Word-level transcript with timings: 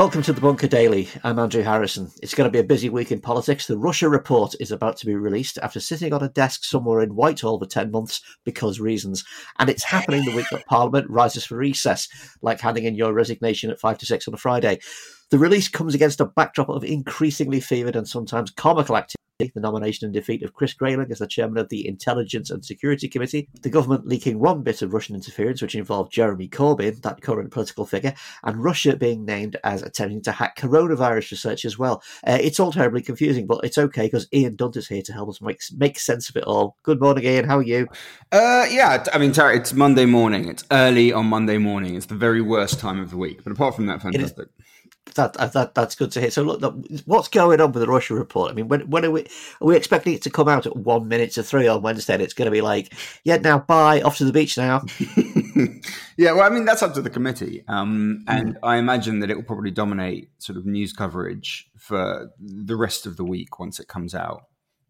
welcome 0.00 0.22
to 0.22 0.32
the 0.32 0.40
Bunker 0.40 0.66
Daily. 0.66 1.10
I'm 1.22 1.38
Andrew 1.38 1.62
Harrison. 1.62 2.10
It's 2.22 2.32
going 2.32 2.48
to 2.48 2.50
be 2.50 2.58
a 2.58 2.64
busy 2.64 2.88
week 2.88 3.12
in 3.12 3.20
politics. 3.20 3.66
The 3.66 3.76
Russia 3.76 4.08
report 4.08 4.54
is 4.58 4.72
about 4.72 4.96
to 4.96 5.04
be 5.04 5.14
released 5.14 5.58
after 5.58 5.78
sitting 5.78 6.14
on 6.14 6.22
a 6.22 6.30
desk 6.30 6.64
somewhere 6.64 7.02
in 7.02 7.14
Whitehall 7.14 7.58
for 7.58 7.66
10 7.66 7.90
months 7.90 8.22
because 8.42 8.80
reasons. 8.80 9.26
And 9.58 9.68
it's 9.68 9.84
happening 9.84 10.24
the 10.24 10.34
week 10.34 10.46
that 10.52 10.64
Parliament 10.64 11.10
rises 11.10 11.44
for 11.44 11.58
recess, 11.58 12.08
like 12.40 12.62
handing 12.62 12.84
in 12.84 12.94
your 12.94 13.12
resignation 13.12 13.68
at 13.70 13.78
5 13.78 13.98
to 13.98 14.06
6 14.06 14.26
on 14.26 14.32
a 14.32 14.38
Friday. 14.38 14.78
The 15.30 15.38
release 15.38 15.68
comes 15.68 15.94
against 15.94 16.22
a 16.22 16.24
backdrop 16.24 16.70
of 16.70 16.82
increasingly 16.82 17.60
fevered 17.60 17.94
and 17.94 18.08
sometimes 18.08 18.50
comical 18.50 18.96
activity 18.96 19.20
the 19.48 19.60
nomination 19.60 20.06
and 20.06 20.14
defeat 20.14 20.42
of 20.42 20.54
Chris 20.54 20.74
Grayling 20.74 21.10
as 21.10 21.18
the 21.18 21.26
chairman 21.26 21.58
of 21.58 21.68
the 21.68 21.86
Intelligence 21.86 22.50
and 22.50 22.64
Security 22.64 23.08
Committee, 23.08 23.48
the 23.62 23.70
government 23.70 24.06
leaking 24.06 24.38
one 24.38 24.62
bit 24.62 24.82
of 24.82 24.92
Russian 24.92 25.14
interference, 25.14 25.62
which 25.62 25.74
involved 25.74 26.12
Jeremy 26.12 26.48
Corbyn, 26.48 27.00
that 27.02 27.22
current 27.22 27.50
political 27.50 27.86
figure, 27.86 28.14
and 28.44 28.62
Russia 28.62 28.96
being 28.96 29.24
named 29.24 29.56
as 29.64 29.82
attempting 29.82 30.22
to 30.22 30.32
hack 30.32 30.56
coronavirus 30.56 31.30
research 31.30 31.64
as 31.64 31.78
well. 31.78 32.02
Uh, 32.26 32.38
it's 32.40 32.60
all 32.60 32.72
terribly 32.72 33.02
confusing, 33.02 33.46
but 33.46 33.60
it's 33.64 33.78
okay 33.78 34.06
because 34.06 34.28
Ian 34.32 34.56
Dunt 34.56 34.76
is 34.76 34.88
here 34.88 35.02
to 35.02 35.12
help 35.12 35.28
us 35.30 35.40
make, 35.40 35.60
make 35.76 35.98
sense 35.98 36.28
of 36.28 36.36
it 36.36 36.44
all. 36.44 36.76
Good 36.82 37.00
morning, 37.00 37.24
Ian. 37.24 37.46
How 37.46 37.58
are 37.58 37.62
you? 37.62 37.88
Uh, 38.32 38.66
yeah, 38.70 39.04
I 39.12 39.18
mean, 39.18 39.32
it's 39.34 39.72
Monday 39.72 40.06
morning. 40.06 40.48
It's 40.48 40.64
early 40.70 41.12
on 41.12 41.26
Monday 41.26 41.58
morning. 41.58 41.94
It's 41.94 42.06
the 42.06 42.14
very 42.14 42.42
worst 42.42 42.78
time 42.78 43.00
of 43.00 43.10
the 43.10 43.16
week. 43.16 43.42
But 43.42 43.52
apart 43.52 43.74
from 43.74 43.86
that, 43.86 44.02
fantastic 44.02 44.48
that, 45.14 45.34
that 45.34 45.74
that's 45.74 45.94
good 45.94 46.12
to 46.12 46.20
hear. 46.20 46.30
So 46.30 46.42
look, 46.42 46.74
what's 47.04 47.28
going 47.28 47.60
on 47.60 47.72
with 47.72 47.82
the 47.82 47.88
Russia 47.88 48.14
report? 48.14 48.50
I 48.50 48.54
mean, 48.54 48.68
when 48.68 48.88
when 48.90 49.04
are 49.04 49.10
we 49.10 49.22
are 49.22 49.66
we 49.66 49.76
expecting 49.76 50.14
it 50.14 50.22
to 50.22 50.30
come 50.30 50.48
out 50.48 50.66
at 50.66 50.76
one 50.76 51.08
minute 51.08 51.32
to 51.32 51.42
three 51.42 51.66
on 51.68 51.82
Wednesday? 51.82 52.14
And 52.14 52.22
it's 52.22 52.34
going 52.34 52.46
to 52.46 52.50
be 52.50 52.60
like, 52.60 52.92
yeah, 53.24 53.36
now 53.36 53.58
bye, 53.58 54.02
off 54.02 54.18
to 54.18 54.24
the 54.24 54.32
beach 54.32 54.56
now. 54.56 54.84
yeah, 56.16 56.32
well, 56.32 56.42
I 56.42 56.48
mean 56.48 56.64
that's 56.64 56.82
up 56.82 56.94
to 56.94 57.02
the 57.02 57.10
committee, 57.10 57.64
um, 57.68 58.24
and 58.28 58.54
mm. 58.54 58.58
I 58.62 58.76
imagine 58.76 59.20
that 59.20 59.30
it 59.30 59.36
will 59.36 59.44
probably 59.44 59.70
dominate 59.70 60.30
sort 60.38 60.56
of 60.56 60.66
news 60.66 60.92
coverage 60.92 61.70
for 61.76 62.30
the 62.38 62.76
rest 62.76 63.06
of 63.06 63.16
the 63.16 63.24
week 63.24 63.58
once 63.58 63.80
it 63.80 63.88
comes 63.88 64.14
out. 64.14 64.42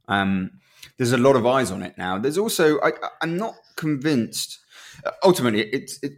Um, 0.09 0.51
there's 0.97 1.13
a 1.13 1.19
lot 1.19 1.37
of 1.37 1.47
eyes 1.47 1.71
on 1.71 1.83
it 1.83 1.97
now. 1.97 2.19
There's 2.19 2.39
also 2.39 2.81
I, 2.81 2.93
I'm 3.21 3.37
not 3.37 3.55
convinced. 3.77 4.59
Ultimately, 5.23 5.63
it's 5.73 5.99
it, 6.03 6.13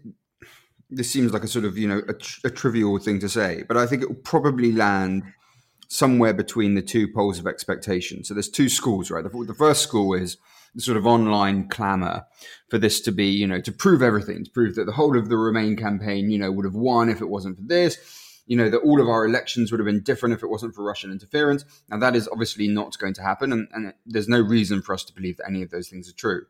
this 0.95 1.11
seems 1.11 1.33
like 1.33 1.45
a 1.45 1.48
sort 1.48 1.65
of 1.65 1.77
you 1.77 1.89
know 1.89 2.03
a, 2.09 2.15
a, 2.47 2.51
trivial 2.51 2.98
thing 2.98 3.21
to 3.21 3.29
say, 3.29 3.65
but 3.67 3.77
I 3.77 3.87
think 3.87 4.03
it 4.03 4.09
will 4.09 4.17
probably 4.17 4.73
land 4.73 5.25
somewhere 5.89 6.33
between 6.33 6.75
the 6.75 6.83
two 6.83 7.07
poles 7.09 7.39
of 7.39 7.47
expectation. 7.47 8.25
So 8.25 8.34
there's 8.34 8.49
two 8.49 8.69
schools, 8.69 9.11
right? 9.11 9.23
The, 9.25 9.45
the 9.47 9.55
first 9.55 9.83
school 9.83 10.15
is 10.15 10.39
the 10.75 10.81
sort 10.81 10.97
of 10.97 11.07
online 11.07 11.69
clamor 11.69 12.25
for 12.71 12.79
this 12.79 13.01
to 13.03 13.12
be, 13.12 13.27
you 13.27 13.47
know, 13.47 13.61
to 13.61 13.73
prove 13.73 14.03
everything, 14.03 14.45
to 14.45 14.51
prove 14.51 14.75
that 14.77 14.87
the 14.87 14.93
whole 14.93 15.19
of 15.19 15.29
the 15.29 15.37
Remain 15.37 15.77
campaign, 15.77 16.31
you 16.31 16.39
know, 16.39 16.51
would 16.51 16.65
have 16.65 16.75
won 16.75 17.11
if 17.11 17.21
it 17.21 17.29
wasn't 17.29 17.56
for 17.56 17.65
this 17.65 17.99
you 18.47 18.57
know, 18.57 18.69
that 18.69 18.81
all 18.81 19.01
of 19.01 19.09
our 19.09 19.25
elections 19.25 19.71
would 19.71 19.79
have 19.79 19.87
been 19.87 20.03
different 20.03 20.35
if 20.35 20.43
it 20.43 20.48
wasn't 20.48 20.75
for 20.75 20.83
Russian 20.83 21.12
interference. 21.12 21.65
Now, 21.89 21.98
that 21.98 22.17
is 22.17 22.29
obviously 22.29 22.69
not 22.69 22.99
going 22.99 23.15
to 23.15 23.23
happen, 23.23 23.53
and, 23.53 23.69
and 23.73 23.95
there's 24.05 24.29
no 24.29 24.41
reason 24.41 24.83
for 24.83 24.95
us 24.95 25.05
to 25.05 25.15
believe 25.15 25.37
that 25.37 25.49
any 25.49 25.62
of 25.62 25.71
those 25.71 25.89
things 25.89 26.09
are 26.09 26.15
true. 26.15 26.47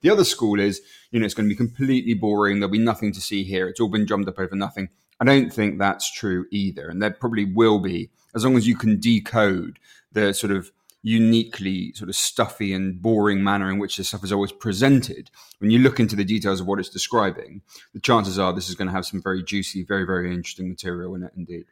The 0.00 0.10
other 0.10 0.24
school 0.24 0.58
is, 0.58 0.80
you 1.10 1.20
know, 1.20 1.24
it's 1.24 1.34
going 1.34 1.48
to 1.48 1.52
be 1.52 1.56
completely 1.56 2.14
boring. 2.14 2.58
There'll 2.58 2.72
be 2.72 2.78
nothing 2.78 3.12
to 3.12 3.20
see 3.20 3.44
here. 3.44 3.68
It's 3.68 3.80
all 3.80 3.88
been 3.88 4.06
drummed 4.06 4.28
up 4.28 4.38
over 4.38 4.56
nothing. 4.56 4.88
I 5.20 5.24
don't 5.24 5.52
think 5.52 5.78
that's 5.78 6.12
true 6.12 6.46
either. 6.50 6.88
And 6.88 7.00
there 7.00 7.10
probably 7.10 7.44
will 7.44 7.78
be, 7.78 8.10
as 8.34 8.44
long 8.44 8.56
as 8.56 8.66
you 8.66 8.76
can 8.76 9.00
decode 9.00 9.78
the 10.12 10.34
sort 10.34 10.52
of 10.52 10.72
uniquely 11.02 11.92
sort 11.94 12.08
of 12.08 12.16
stuffy 12.16 12.72
and 12.72 13.00
boring 13.00 13.42
manner 13.42 13.70
in 13.70 13.78
which 13.78 13.96
this 13.96 14.08
stuff 14.08 14.24
is 14.24 14.32
always 14.32 14.52
presented, 14.52 15.30
when 15.58 15.70
you 15.70 15.78
look 15.78 16.00
into 16.00 16.16
the 16.16 16.24
details 16.24 16.60
of 16.60 16.66
what 16.66 16.80
it's 16.80 16.88
describing, 16.88 17.62
the 17.94 18.00
chances 18.00 18.38
are 18.38 18.52
this 18.52 18.68
is 18.68 18.74
going 18.74 18.88
to 18.88 18.94
have 18.94 19.06
some 19.06 19.22
very 19.22 19.42
juicy, 19.42 19.84
very, 19.84 20.04
very 20.04 20.32
interesting 20.34 20.68
material 20.68 21.14
in 21.14 21.22
it 21.22 21.32
indeed. 21.36 21.66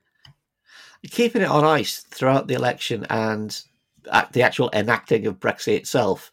Keeping 1.10 1.42
it 1.42 1.48
on 1.48 1.64
ice 1.64 2.00
throughout 2.00 2.46
the 2.46 2.54
election 2.54 3.06
and 3.10 3.60
the 4.32 4.42
actual 4.42 4.70
enacting 4.72 5.26
of 5.26 5.40
Brexit 5.40 5.76
itself 5.76 6.30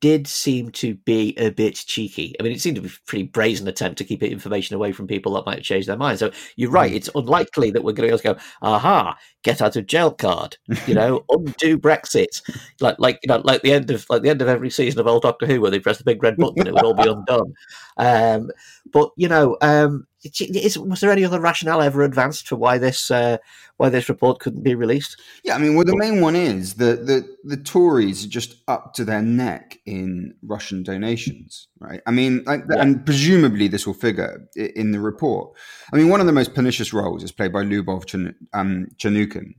did 0.00 0.26
seem 0.26 0.70
to 0.70 0.94
be 0.94 1.34
a 1.38 1.50
bit 1.50 1.74
cheeky. 1.74 2.34
I 2.38 2.42
mean, 2.42 2.52
it 2.52 2.60
seemed 2.60 2.76
to 2.76 2.82
be 2.82 2.88
a 2.88 3.06
pretty 3.06 3.24
brazen 3.24 3.68
attempt 3.68 3.98
to 3.98 4.04
keep 4.04 4.22
information 4.22 4.74
away 4.74 4.92
from 4.92 5.06
people 5.06 5.34
that 5.34 5.46
might 5.46 5.56
have 5.56 5.64
changed 5.64 5.88
their 5.88 5.96
mind. 5.96 6.18
So 6.18 6.30
you're 6.56 6.70
right; 6.70 6.90
hmm. 6.90 6.96
it's 6.96 7.10
unlikely 7.14 7.70
that 7.72 7.84
we're 7.84 7.92
going 7.92 8.10
to 8.10 8.22
go, 8.22 8.36
"Aha, 8.62 9.18
get 9.42 9.60
out 9.60 9.76
of 9.76 9.86
jail 9.86 10.10
card," 10.10 10.56
you 10.86 10.94
know, 10.94 11.24
undo 11.30 11.78
Brexit, 11.78 12.42
like 12.80 12.96
like 12.98 13.18
you 13.22 13.28
know, 13.28 13.42
like 13.44 13.62
the 13.62 13.72
end 13.72 13.90
of 13.90 14.06
like 14.08 14.22
the 14.22 14.30
end 14.30 14.42
of 14.42 14.48
every 14.48 14.70
season 14.70 15.00
of 15.00 15.06
old 15.06 15.22
Doctor 15.22 15.46
Who, 15.46 15.60
where 15.60 15.70
they 15.70 15.80
press 15.80 15.98
the 15.98 16.04
big 16.04 16.22
red 16.22 16.36
button 16.36 16.58
and 16.58 16.68
it 16.68 16.74
would 16.74 16.84
all 16.84 16.94
be 16.94 17.08
undone. 17.08 17.52
Um, 17.96 18.50
but 18.92 19.10
you 19.16 19.28
know, 19.28 19.56
um, 19.60 20.06
is, 20.22 20.78
was 20.78 21.00
there 21.00 21.10
any 21.10 21.24
other 21.24 21.40
rationale 21.40 21.80
ever 21.80 22.02
advanced 22.02 22.46
for 22.46 22.56
why 22.56 22.76
this 22.76 23.10
uh, 23.10 23.38
why 23.78 23.88
this 23.88 24.08
report 24.08 24.38
couldn't 24.38 24.62
be 24.62 24.74
released? 24.74 25.20
Yeah, 25.44 25.54
I 25.54 25.58
mean, 25.58 25.74
well, 25.74 25.84
the 25.84 25.96
main 25.96 26.20
one 26.20 26.36
is 26.36 26.74
that 26.74 27.06
the 27.06 27.26
the 27.44 27.56
Tories 27.56 28.24
are 28.24 28.28
just 28.28 28.56
up 28.68 28.92
to 28.94 29.04
their 29.04 29.22
neck 29.22 29.78
in 29.86 30.34
Russian 30.42 30.82
donations, 30.82 31.68
right? 31.78 32.02
I 32.06 32.10
mean, 32.10 32.44
like, 32.44 32.64
yeah. 32.70 32.82
and 32.82 33.04
presumably 33.04 33.68
this 33.68 33.86
will 33.86 33.94
figure 33.94 34.46
in 34.54 34.92
the 34.92 35.00
report. 35.00 35.56
I 35.92 35.96
mean, 35.96 36.10
one 36.10 36.20
of 36.20 36.26
the 36.26 36.32
most 36.32 36.54
pernicious 36.54 36.92
roles 36.92 37.24
is 37.24 37.32
played 37.32 37.52
by 37.52 37.62
Lyubov 37.62 38.04
Chen, 38.04 38.34
um, 38.52 38.88
Chernukhin, 38.98 39.54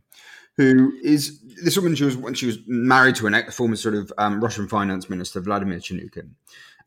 who 0.57 0.93
is 1.03 1.41
this 1.63 1.75
woman. 1.75 1.95
She 1.95 2.03
was 2.03 2.17
when 2.17 2.35
she 2.35 2.45
was 2.45 2.59
married 2.67 3.15
to 3.15 3.27
a 3.27 3.51
former 3.51 3.75
sort 3.75 3.95
of 3.95 4.13
um, 4.19 4.43
Russian 4.43 4.67
finance 4.67 5.09
minister 5.09 5.41
Vladimir 5.41 5.79
Chernukhin, 5.79 6.29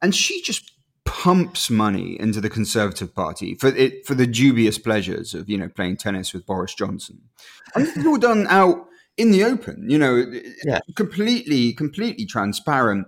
and 0.01 0.15
she 0.15 0.41
just 0.43 0.74
pumps 1.15 1.71
money 1.71 2.21
into 2.21 2.41
the 2.41 2.51
Conservative 2.51 3.15
Party 3.15 3.55
for 3.55 3.69
it 3.69 4.05
for 4.05 4.17
the 4.17 4.27
dubious 4.27 4.79
pleasures 4.79 5.33
of 5.33 5.49
you 5.49 5.57
know 5.57 5.69
playing 5.69 5.97
tennis 5.97 6.35
with 6.35 6.45
Boris 6.45 6.75
Johnson. 6.75 7.21
And 7.77 7.87
it's 7.87 8.05
all 8.05 8.19
done 8.19 8.49
out 8.51 8.87
in 9.17 9.31
the 9.31 9.45
open, 9.45 9.89
you 9.89 9.97
know, 9.97 10.25
yeah. 10.65 10.81
completely 10.97 11.73
completely 11.73 12.27
transparent 12.27 13.07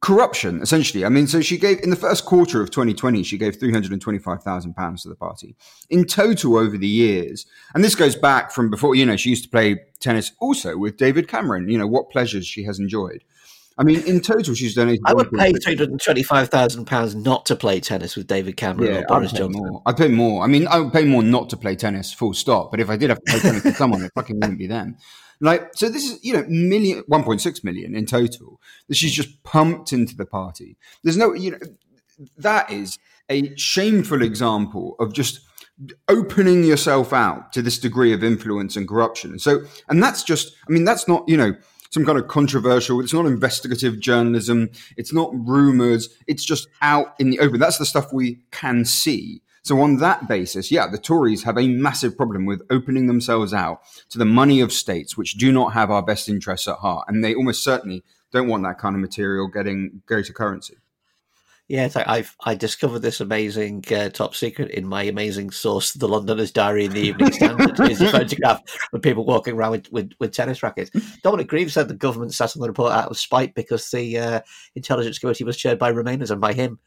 corruption 0.00 0.62
essentially. 0.62 1.04
I 1.04 1.10
mean, 1.10 1.26
so 1.26 1.42
she 1.42 1.58
gave 1.58 1.78
in 1.82 1.90
the 1.90 1.96
first 1.96 2.24
quarter 2.24 2.62
of 2.62 2.70
2020, 2.70 3.22
she 3.22 3.36
gave 3.36 3.56
325,000 3.56 4.74
pounds 4.74 5.02
to 5.02 5.10
the 5.10 5.14
party 5.14 5.54
in 5.90 6.06
total 6.06 6.56
over 6.56 6.78
the 6.78 6.88
years. 6.88 7.44
And 7.74 7.84
this 7.84 7.94
goes 7.94 8.16
back 8.16 8.50
from 8.50 8.70
before, 8.70 8.94
you 8.94 9.04
know, 9.04 9.16
she 9.16 9.28
used 9.28 9.44
to 9.44 9.50
play 9.50 9.84
tennis 10.00 10.32
also 10.40 10.78
with 10.78 10.96
David 10.96 11.28
Cameron. 11.28 11.68
You 11.68 11.76
know 11.76 11.86
what 11.86 12.08
pleasures 12.08 12.46
she 12.46 12.64
has 12.64 12.78
enjoyed. 12.78 13.24
I 13.78 13.84
mean, 13.84 14.00
in 14.06 14.20
total, 14.20 14.54
she's 14.54 14.74
donated. 14.74 15.02
I 15.06 15.14
would 15.14 15.30
pay 15.30 15.52
three 15.52 15.74
hundred 15.74 15.90
and 15.90 16.00
twenty-five 16.00 16.48
thousand 16.50 16.86
pounds 16.86 17.14
not 17.14 17.46
to 17.46 17.56
play 17.56 17.80
tennis 17.80 18.16
with 18.16 18.26
David 18.26 18.56
Cameron 18.56 18.92
yeah, 18.92 19.00
or 19.00 19.06
Boris 19.06 19.32
Johnson. 19.32 19.62
More. 19.64 19.82
I'd 19.86 19.96
pay 19.96 20.08
more. 20.08 20.44
I 20.44 20.46
mean, 20.46 20.66
I 20.68 20.78
would 20.78 20.92
pay 20.92 21.04
more 21.04 21.22
not 21.22 21.50
to 21.50 21.56
play 21.56 21.76
tennis. 21.76 22.12
Full 22.12 22.34
stop. 22.34 22.70
But 22.70 22.80
if 22.80 22.90
I 22.90 22.96
did 22.96 23.10
have 23.10 23.18
to 23.18 23.32
play 23.32 23.40
tennis 23.40 23.64
with 23.64 23.76
someone, 23.76 24.02
it 24.02 24.12
fucking 24.14 24.36
wouldn't 24.36 24.58
be 24.58 24.66
them. 24.66 24.96
Like, 25.40 25.70
so 25.74 25.88
this 25.88 26.04
is 26.04 26.22
you 26.22 26.34
know 26.34 26.44
million, 26.48 27.02
one 27.06 27.24
point 27.24 27.40
six 27.40 27.64
million 27.64 27.96
in 27.96 28.06
total 28.06 28.60
that 28.88 28.96
she's 28.96 29.12
just 29.12 29.42
pumped 29.42 29.92
into 29.92 30.14
the 30.14 30.26
party. 30.26 30.76
There's 31.02 31.16
no, 31.16 31.32
you 31.32 31.52
know, 31.52 31.58
that 32.36 32.70
is 32.70 32.98
a 33.30 33.54
shameful 33.56 34.22
example 34.22 34.96
of 35.00 35.12
just 35.12 35.40
opening 36.08 36.62
yourself 36.62 37.12
out 37.12 37.52
to 37.52 37.62
this 37.62 37.78
degree 37.78 38.12
of 38.12 38.22
influence 38.22 38.76
and 38.76 38.86
corruption. 38.86 39.38
So, 39.38 39.62
and 39.88 40.02
that's 40.02 40.22
just, 40.22 40.54
I 40.68 40.72
mean, 40.72 40.84
that's 40.84 41.08
not, 41.08 41.24
you 41.26 41.36
know, 41.36 41.54
some 41.92 42.06
kind 42.06 42.18
of 42.18 42.26
controversial. 42.26 43.00
It's 43.00 43.12
not 43.12 43.26
investigative 43.26 44.00
journalism. 44.00 44.70
It's 44.96 45.12
not 45.12 45.30
rumors. 45.34 46.08
It's 46.26 46.44
just 46.44 46.66
out 46.80 47.14
in 47.18 47.30
the 47.30 47.38
open. 47.38 47.60
That's 47.60 47.78
the 47.78 47.86
stuff 47.86 48.12
we 48.12 48.40
can 48.50 48.84
see. 48.84 49.42
So 49.62 49.80
on 49.80 49.98
that 49.98 50.26
basis, 50.26 50.72
yeah, 50.72 50.88
the 50.88 50.98
Tories 50.98 51.44
have 51.44 51.56
a 51.56 51.68
massive 51.68 52.16
problem 52.16 52.46
with 52.46 52.62
opening 52.70 53.06
themselves 53.06 53.54
out 53.54 53.82
to 54.08 54.18
the 54.18 54.24
money 54.24 54.60
of 54.60 54.72
states 54.72 55.16
which 55.16 55.34
do 55.34 55.52
not 55.52 55.72
have 55.74 55.90
our 55.90 56.02
best 56.02 56.28
interests 56.28 56.66
at 56.66 56.78
heart, 56.78 57.06
and 57.06 57.22
they 57.22 57.34
almost 57.34 57.62
certainly 57.62 58.02
don't 58.32 58.48
want 58.48 58.64
that 58.64 58.78
kind 58.78 58.96
of 58.96 59.00
material 59.00 59.46
getting 59.46 60.02
go 60.06 60.20
to 60.20 60.32
currency. 60.32 60.74
Yes, 61.68 61.96
I, 61.96 62.04
I've 62.06 62.36
I 62.44 62.54
discovered 62.54 62.98
this 62.98 63.20
amazing 63.20 63.84
uh, 63.90 64.10
top 64.10 64.34
secret 64.34 64.72
in 64.72 64.86
my 64.86 65.04
amazing 65.04 65.52
source, 65.52 65.92
the 65.92 66.08
Londoners' 66.08 66.50
Diary 66.50 66.84
in 66.84 66.92
the 66.92 67.00
Evening 67.00 67.32
Standard. 67.32 67.80
is 67.88 68.00
a 68.00 68.10
photograph 68.10 68.60
of 68.92 69.00
people 69.00 69.24
walking 69.24 69.54
around 69.54 69.70
with, 69.70 69.92
with, 69.92 70.12
with, 70.18 70.32
tennis 70.32 70.62
rackets. 70.62 70.90
Dominic 71.22 71.48
Grieve 71.48 71.72
said 71.72 71.88
the 71.88 71.94
government 71.94 72.34
sat 72.34 72.54
on 72.56 72.60
the 72.60 72.68
report 72.68 72.92
out 72.92 73.10
of 73.10 73.18
spite 73.18 73.54
because 73.54 73.90
the 73.90 74.18
uh, 74.18 74.40
intelligence 74.74 75.18
committee 75.18 75.44
was 75.44 75.56
chaired 75.56 75.78
by 75.78 75.92
Remainers 75.92 76.30
and 76.30 76.40
by 76.40 76.52
him. 76.52 76.78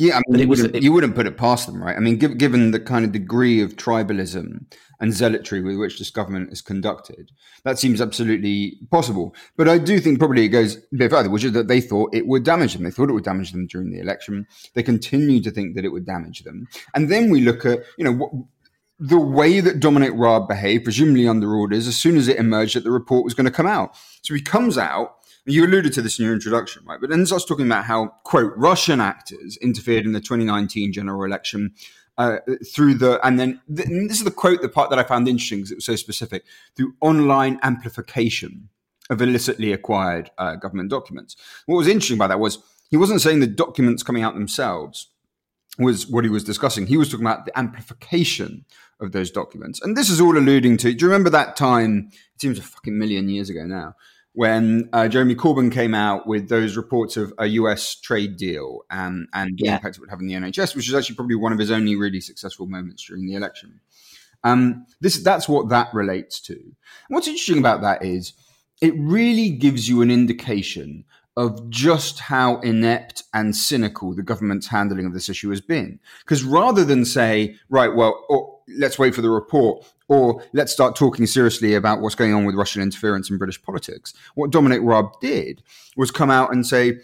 Yeah, 0.00 0.16
I 0.16 0.22
mean, 0.28 0.40
you, 0.40 0.48
wouldn't, 0.48 0.76
it, 0.76 0.82
you 0.82 0.92
wouldn't 0.92 1.14
put 1.14 1.26
it 1.26 1.36
past 1.36 1.66
them, 1.66 1.82
right? 1.82 1.94
I 1.94 2.00
mean, 2.00 2.16
give, 2.16 2.38
given 2.38 2.70
the 2.70 2.80
kind 2.80 3.04
of 3.04 3.12
degree 3.12 3.60
of 3.60 3.76
tribalism 3.76 4.64
and 4.98 5.12
zealotry 5.12 5.60
with 5.60 5.76
which 5.76 5.98
this 5.98 6.08
government 6.08 6.50
is 6.50 6.62
conducted, 6.62 7.32
that 7.64 7.78
seems 7.78 8.00
absolutely 8.00 8.78
possible. 8.90 9.34
But 9.58 9.68
I 9.68 9.76
do 9.76 10.00
think 10.00 10.18
probably 10.18 10.46
it 10.46 10.48
goes 10.48 10.76
a 10.76 10.96
bit 10.96 11.10
further, 11.10 11.28
which 11.28 11.44
is 11.44 11.52
that 11.52 11.68
they 11.68 11.82
thought 11.82 12.14
it 12.14 12.26
would 12.26 12.44
damage 12.44 12.72
them. 12.72 12.84
They 12.84 12.90
thought 12.90 13.10
it 13.10 13.12
would 13.12 13.24
damage 13.24 13.52
them 13.52 13.66
during 13.66 13.90
the 13.90 14.00
election. 14.00 14.46
They 14.72 14.82
continue 14.82 15.42
to 15.42 15.50
think 15.50 15.76
that 15.76 15.84
it 15.84 15.90
would 15.92 16.06
damage 16.06 16.44
them. 16.44 16.66
And 16.94 17.10
then 17.10 17.28
we 17.28 17.42
look 17.42 17.66
at, 17.66 17.80
you 17.98 18.04
know, 18.04 18.12
what, 18.12 18.32
the 18.98 19.20
way 19.20 19.60
that 19.60 19.80
Dominic 19.80 20.12
Raab 20.14 20.48
behaved, 20.48 20.84
presumably 20.84 21.28
under 21.28 21.54
orders, 21.54 21.86
as 21.86 21.96
soon 21.96 22.16
as 22.16 22.26
it 22.26 22.38
emerged 22.38 22.74
that 22.74 22.84
the 22.84 22.90
report 22.90 23.24
was 23.24 23.34
going 23.34 23.44
to 23.44 23.50
come 23.50 23.66
out. 23.66 23.96
So 24.22 24.32
he 24.32 24.40
comes 24.40 24.78
out 24.78 25.16
you 25.50 25.66
alluded 25.66 25.92
to 25.94 26.02
this 26.02 26.18
in 26.18 26.24
your 26.24 26.34
introduction, 26.34 26.82
right? 26.86 27.00
But 27.00 27.10
then 27.10 27.24
starts 27.26 27.44
talking 27.44 27.66
about 27.66 27.84
how, 27.84 28.08
quote, 28.24 28.52
Russian 28.56 29.00
actors 29.00 29.56
interfered 29.58 30.04
in 30.04 30.12
the 30.12 30.20
2019 30.20 30.92
general 30.92 31.24
election 31.24 31.74
uh, 32.18 32.38
through 32.74 32.94
the 32.94 33.24
and 33.26 33.40
then 33.40 33.60
th- 33.74 33.88
and 33.88 34.10
this 34.10 34.18
is 34.18 34.24
the 34.24 34.30
quote, 34.30 34.60
the 34.60 34.68
part 34.68 34.90
that 34.90 34.98
I 34.98 35.04
found 35.04 35.26
interesting 35.26 35.58
because 35.58 35.72
it 35.72 35.76
was 35.76 35.86
so 35.86 35.96
specific 35.96 36.44
through 36.76 36.94
online 37.00 37.58
amplification 37.62 38.68
of 39.08 39.22
illicitly 39.22 39.72
acquired 39.72 40.30
uh, 40.36 40.56
government 40.56 40.90
documents. 40.90 41.36
What 41.66 41.76
was 41.76 41.88
interesting 41.88 42.18
about 42.18 42.28
that 42.28 42.38
was 42.38 42.58
he 42.90 42.96
wasn't 42.96 43.22
saying 43.22 43.40
the 43.40 43.46
documents 43.46 44.02
coming 44.02 44.22
out 44.22 44.34
themselves 44.34 45.08
was 45.78 46.06
what 46.06 46.24
he 46.24 46.30
was 46.30 46.44
discussing. 46.44 46.86
He 46.86 46.96
was 46.96 47.08
talking 47.08 47.24
about 47.24 47.46
the 47.46 47.58
amplification 47.58 48.64
of 49.00 49.12
those 49.12 49.30
documents. 49.30 49.80
And 49.80 49.96
this 49.96 50.10
is 50.10 50.20
all 50.20 50.36
alluding 50.36 50.76
to, 50.78 50.92
do 50.92 51.04
you 51.04 51.10
remember 51.10 51.30
that 51.30 51.56
time? 51.56 52.10
It 52.34 52.40
seems 52.40 52.58
a 52.58 52.62
fucking 52.62 52.98
million 52.98 53.28
years 53.28 53.48
ago 53.48 53.64
now, 53.64 53.94
when 54.32 54.88
uh, 54.92 55.08
Jeremy 55.08 55.34
Corbyn 55.34 55.72
came 55.72 55.94
out 55.94 56.26
with 56.26 56.48
those 56.48 56.76
reports 56.76 57.16
of 57.16 57.32
a 57.38 57.46
US 57.46 57.94
trade 57.98 58.36
deal 58.36 58.82
and, 58.90 59.26
and 59.32 59.50
the 59.58 59.66
yeah. 59.66 59.74
impact 59.74 59.96
it 59.96 60.00
would 60.00 60.10
have 60.10 60.20
on 60.20 60.26
the 60.26 60.34
NHS, 60.34 60.76
which 60.76 60.88
is 60.88 60.94
actually 60.94 61.16
probably 61.16 61.34
one 61.34 61.52
of 61.52 61.58
his 61.58 61.70
only 61.70 61.96
really 61.96 62.20
successful 62.20 62.66
moments 62.66 63.04
during 63.06 63.26
the 63.26 63.34
election. 63.34 63.80
Um, 64.44 64.86
this 65.00 65.22
that's 65.22 65.48
what 65.48 65.68
that 65.68 65.92
relates 65.92 66.40
to. 66.42 66.54
And 66.54 66.74
what's 67.08 67.28
interesting 67.28 67.58
about 67.58 67.82
that 67.82 68.04
is 68.04 68.32
it 68.80 68.94
really 68.96 69.50
gives 69.50 69.88
you 69.88 70.00
an 70.00 70.10
indication 70.10 71.04
of 71.36 71.70
just 71.70 72.18
how 72.18 72.58
inept 72.60 73.22
and 73.32 73.54
cynical 73.54 74.14
the 74.14 74.22
government's 74.22 74.66
handling 74.66 75.06
of 75.06 75.12
this 75.12 75.28
issue 75.28 75.50
has 75.50 75.60
been. 75.60 75.98
Because 76.20 76.42
rather 76.42 76.84
than 76.84 77.04
say, 77.04 77.56
right, 77.68 77.94
well, 77.94 78.24
or, 78.28 78.58
let's 78.78 78.98
wait 78.98 79.14
for 79.14 79.22
the 79.22 79.30
report, 79.30 79.84
or 80.10 80.42
let's 80.52 80.72
start 80.72 80.96
talking 80.96 81.24
seriously 81.24 81.72
about 81.72 82.00
what's 82.00 82.16
going 82.16 82.34
on 82.34 82.44
with 82.44 82.56
Russian 82.56 82.82
interference 82.82 83.30
in 83.30 83.38
British 83.38 83.62
politics, 83.62 84.12
what 84.34 84.50
Dominic 84.50 84.80
Raab 84.82 85.20
did 85.20 85.62
was 85.96 86.10
come 86.10 86.30
out 86.30 86.52
and 86.52 86.66
say, 86.66 86.98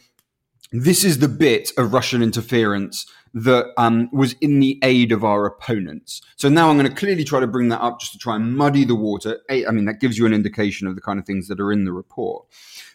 this 0.73 1.05
is 1.05 1.21
the 1.21 1.29
bit 1.29 1.71
of 1.79 1.93
Russian 1.93 2.21
interference 2.21 3.07
that 3.33 3.67
um, 3.77 4.11
was 4.13 4.35
in 4.41 4.59
the 4.59 4.81
aid 4.83 5.13
of 5.13 5.23
our 5.23 5.47
opponents. 5.47 6.21
So 6.35 6.49
now 6.49 6.69
I'm 6.69 6.77
going 6.77 6.89
to 6.89 6.97
clearly 6.97 7.23
try 7.23 7.39
to 7.39 7.47
bring 7.47 7.69
that 7.69 7.81
up 7.81 8.01
just 8.01 8.13
to 8.13 8.19
try 8.19 8.35
and 8.35 8.57
muddy 8.57 8.85
the 8.85 8.97
water. 8.97 9.39
I 9.49 9.71
mean, 9.71 9.85
that 9.85 10.01
gives 10.01 10.19
you 10.19 10.27
an 10.27 10.35
indication 10.35 10.89
of 10.89 10.97
the 10.97 11.01
kind 11.01 11.21
of 11.21 11.25
things 11.25 11.47
that 11.47 11.61
are 11.61 11.71
in 11.71 11.85
the 11.85 11.93
report, 11.93 12.47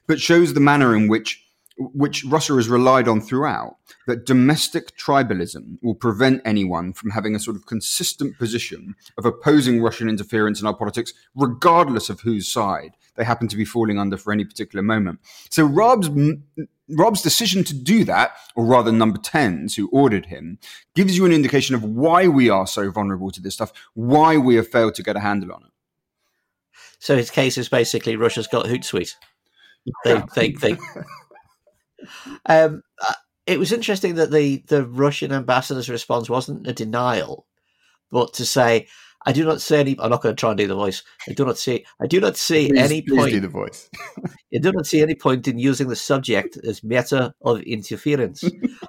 but 0.08 0.20
shows 0.20 0.54
the 0.54 0.60
manner 0.60 0.94
in 0.94 1.08
which 1.08 1.42
which 1.78 2.24
Russia 2.26 2.54
has 2.56 2.70
relied 2.70 3.08
on 3.08 3.22
throughout, 3.22 3.78
that 4.08 4.26
domestic 4.26 4.98
tribalism 4.98 5.78
will 5.82 5.96
prevent 5.96 6.42
anyone 6.46 6.94
from 6.94 7.12
having 7.12 7.36
a 7.36 7.40
sort 7.40 7.56
of 7.56 7.66
consistent 7.66 8.38
position 8.38 8.96
of 9.18 9.26
opposing 9.26 9.82
Russian 9.82 10.10
interference 10.10 10.62
in 10.62 10.68
our 10.68 10.76
politics, 10.76 11.14
regardless 11.36 12.10
of 12.10 12.22
whose 12.22 12.48
side 12.48 12.96
they 13.16 13.24
happen 13.24 13.48
to 13.48 13.58
be 13.58 13.66
falling 13.66 14.00
under 14.00 14.18
for 14.18 14.32
any 14.32 14.46
particular 14.46 14.84
moment. 14.84 15.20
So 15.50 15.66
Rob's 15.66 16.10
Raab's 16.90 17.22
decision 17.22 17.64
to 17.66 17.74
do 17.74 18.04
that, 18.06 18.36
or 18.56 18.66
rather 18.66 18.92
number 18.92 19.18
10's 19.18 19.76
who 19.76 19.88
ordered 19.90 20.26
him, 20.26 20.60
gives 20.94 21.18
you 21.18 21.26
an 21.26 21.32
indication 21.32 21.74
of 21.74 21.84
why 21.84 22.28
we 22.28 22.50
are 22.50 22.68
so 22.68 22.92
vulnerable 22.92 23.32
to 23.32 23.42
this 23.42 23.54
stuff, 23.54 23.72
why 23.94 24.38
we 24.38 24.56
have 24.56 24.68
failed 24.68 24.96
to 24.96 25.04
get 25.04 25.16
a 25.16 25.22
handle 25.22 25.54
on 25.54 25.64
it. 25.64 25.72
So 27.00 27.16
his 27.16 27.32
case 27.32 27.58
is 27.58 27.70
basically 27.70 28.16
Russia's 28.16 28.48
got 28.48 28.66
Hootsuite. 28.66 29.16
They, 30.04 30.22
they, 30.36 30.52
they, 30.52 30.78
um, 32.46 32.84
uh, 33.08 33.14
it 33.46 33.60
was 33.60 33.72
interesting 33.72 34.16
that 34.16 34.32
the, 34.32 34.64
the 34.68 34.86
Russian 34.86 35.32
ambassador's 35.32 35.90
response 35.90 36.30
wasn't 36.30 36.68
a 36.68 36.74
denial, 36.74 37.46
but 38.10 38.34
to 38.36 38.46
say, 38.46 38.88
I 39.26 39.32
do 39.34 39.44
not 39.44 39.62
see 39.62 39.76
any. 39.76 39.96
I'm 40.00 40.10
not 40.10 40.22
going 40.22 40.36
to 40.36 40.40
try 40.40 40.50
and 40.50 40.58
do 40.58 40.68
the 40.68 40.76
voice. 40.76 41.04
I 41.30 41.34
do 41.34 41.46
not 41.46 41.58
see. 41.58 41.86
I 42.02 42.08
do 42.08 42.20
not 42.20 42.38
see 42.38 42.70
please, 42.70 42.80
any 42.80 43.02
please 43.02 43.18
point. 43.18 43.32
do 43.34 43.40
the 43.40 43.48
voice. 43.48 43.90
I 44.54 44.58
do 44.60 44.72
not 44.72 44.88
see 44.88 45.02
any 45.02 45.16
point 45.16 45.48
in 45.48 45.60
using 45.60 45.90
the 45.90 45.96
subject 45.96 46.58
as 46.68 46.84
matter 46.84 47.34
of 47.44 47.62
interference. 47.62 48.44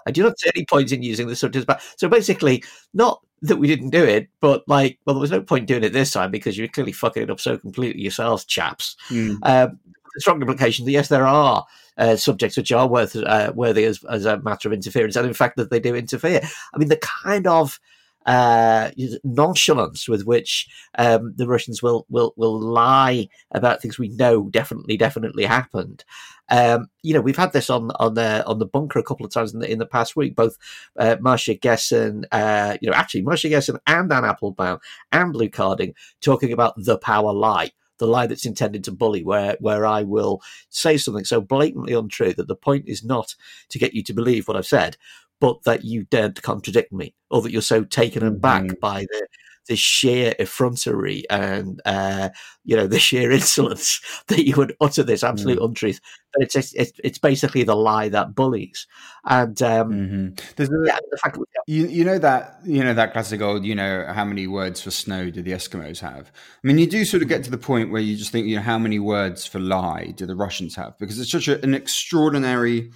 I 0.06 0.10
do 0.10 0.22
not 0.22 0.38
see 0.38 0.50
any 0.54 0.64
point 0.64 0.90
in 0.90 1.02
using 1.02 1.26
the 1.26 1.36
subject. 1.36 1.68
As, 1.68 1.94
so 1.96 2.08
basically, 2.08 2.64
not 2.94 3.20
that 3.42 3.56
we 3.56 3.66
didn't 3.66 3.90
do 3.90 4.02
it, 4.02 4.28
but 4.40 4.66
like, 4.66 4.98
well, 5.04 5.14
there 5.14 5.20
was 5.20 5.30
no 5.30 5.42
point 5.42 5.66
doing 5.66 5.84
it 5.84 5.92
this 5.92 6.12
time 6.12 6.30
because 6.30 6.56
you're 6.56 6.68
clearly 6.68 6.92
fucking 6.92 7.24
it 7.24 7.30
up 7.30 7.40
so 7.40 7.58
completely 7.58 8.00
yourselves, 8.00 8.44
chaps. 8.44 8.96
Mm. 9.10 9.38
Um, 9.42 9.80
strong 10.18 10.40
implication 10.40 10.84
that 10.84 10.92
yes, 10.92 11.08
there 11.08 11.26
are 11.26 11.64
uh, 11.98 12.16
subjects 12.16 12.56
which 12.56 12.72
are 12.72 12.88
worth, 12.88 13.16
uh, 13.16 13.52
worthy 13.54 13.84
as, 13.84 14.02
as 14.04 14.24
a 14.24 14.40
matter 14.40 14.68
of 14.68 14.72
interference, 14.72 15.16
and 15.16 15.26
in 15.26 15.34
fact 15.34 15.56
that 15.56 15.70
they 15.70 15.80
do 15.80 15.94
interfere. 15.94 16.40
I 16.74 16.78
mean, 16.78 16.88
the 16.88 16.96
kind 16.96 17.46
of 17.46 17.78
uh, 18.26 18.90
nonchalance 19.24 20.08
with 20.08 20.24
which 20.24 20.68
um, 20.98 21.34
the 21.36 21.46
Russians 21.46 21.82
will 21.82 22.06
will 22.08 22.32
will 22.36 22.58
lie 22.58 23.28
about 23.50 23.82
things 23.82 23.98
we 23.98 24.08
know 24.08 24.48
definitely 24.48 24.96
definitely 24.96 25.44
happened. 25.44 26.04
Um, 26.48 26.88
you 27.02 27.14
know, 27.14 27.20
we've 27.20 27.36
had 27.36 27.52
this 27.52 27.70
on 27.70 27.90
on 27.92 28.14
the 28.14 28.46
on 28.46 28.58
the 28.58 28.66
bunker 28.66 28.98
a 28.98 29.02
couple 29.02 29.26
of 29.26 29.32
times 29.32 29.54
in 29.54 29.60
the 29.60 29.70
in 29.70 29.78
the 29.78 29.86
past 29.86 30.16
week. 30.16 30.36
Both 30.36 30.56
uh, 30.98 31.16
Masha 31.20 31.54
Gessen, 31.54 32.24
uh, 32.30 32.76
you 32.80 32.90
know, 32.90 32.96
actually 32.96 33.22
Masha 33.22 33.48
Gessen 33.48 33.78
and 33.86 34.12
Anne 34.12 34.24
Applebaum 34.24 34.78
and 35.10 35.34
Luke 35.34 35.56
Harding 35.56 35.94
talking 36.20 36.52
about 36.52 36.74
the 36.76 36.98
power 36.98 37.32
lie 37.32 37.72
the 38.02 38.08
lie 38.08 38.26
that's 38.26 38.44
intended 38.44 38.82
to 38.84 38.90
bully, 38.90 39.22
where 39.22 39.56
where 39.60 39.86
I 39.86 40.02
will 40.02 40.42
say 40.70 40.96
something 40.96 41.24
so 41.24 41.40
blatantly 41.40 41.92
untrue 41.92 42.32
that 42.34 42.48
the 42.48 42.56
point 42.56 42.88
is 42.88 43.04
not 43.04 43.36
to 43.68 43.78
get 43.78 43.94
you 43.94 44.02
to 44.02 44.12
believe 44.12 44.48
what 44.48 44.56
I've 44.56 44.66
said, 44.66 44.96
but 45.40 45.62
that 45.62 45.84
you 45.84 46.02
dared 46.04 46.34
to 46.36 46.42
contradict 46.42 46.92
me, 46.92 47.14
or 47.30 47.42
that 47.42 47.52
you're 47.52 47.62
so 47.62 47.84
taken 47.84 48.26
aback 48.26 48.64
mm-hmm. 48.64 48.80
by 48.80 49.02
the 49.02 49.26
the 49.68 49.76
sheer 49.76 50.34
effrontery 50.38 51.24
and 51.30 51.80
uh, 51.84 52.30
you 52.64 52.76
know 52.76 52.86
the 52.86 52.98
sheer 52.98 53.30
insolence 53.40 54.00
that 54.28 54.46
you 54.46 54.56
would 54.56 54.74
utter 54.80 55.02
this 55.02 55.22
absolute 55.22 55.58
mm. 55.58 55.64
untruth. 55.64 56.00
But 56.34 56.44
it's, 56.44 56.72
it's 56.72 56.92
it's 57.04 57.18
basically 57.18 57.62
the 57.62 57.76
lie 57.76 58.08
that 58.08 58.34
bullies, 58.34 58.86
and 59.24 59.60
um, 59.62 59.90
mm-hmm. 59.90 60.62
a, 60.62 60.86
yeah, 60.86 60.98
the 61.10 61.18
fact 61.18 61.38
you 61.66 61.86
you 61.86 62.04
know 62.04 62.18
that 62.18 62.58
you 62.64 62.82
know 62.82 62.94
that 62.94 63.12
classic 63.12 63.42
old 63.42 63.64
you 63.64 63.74
know 63.74 64.06
how 64.12 64.24
many 64.24 64.46
words 64.46 64.80
for 64.80 64.90
snow 64.90 65.30
do 65.30 65.42
the 65.42 65.52
Eskimos 65.52 66.00
have? 66.00 66.32
I 66.32 66.66
mean, 66.66 66.78
you 66.78 66.86
do 66.86 67.04
sort 67.04 67.22
of 67.22 67.28
get 67.28 67.44
to 67.44 67.50
the 67.50 67.58
point 67.58 67.90
where 67.90 68.00
you 68.00 68.16
just 68.16 68.32
think 68.32 68.46
you 68.46 68.56
know 68.56 68.62
how 68.62 68.78
many 68.78 68.98
words 68.98 69.46
for 69.46 69.58
lie 69.58 70.14
do 70.16 70.24
the 70.24 70.36
Russians 70.36 70.74
have 70.76 70.98
because 70.98 71.20
it's 71.20 71.30
such 71.30 71.48
a, 71.48 71.62
an 71.62 71.74
extraordinary 71.74 72.90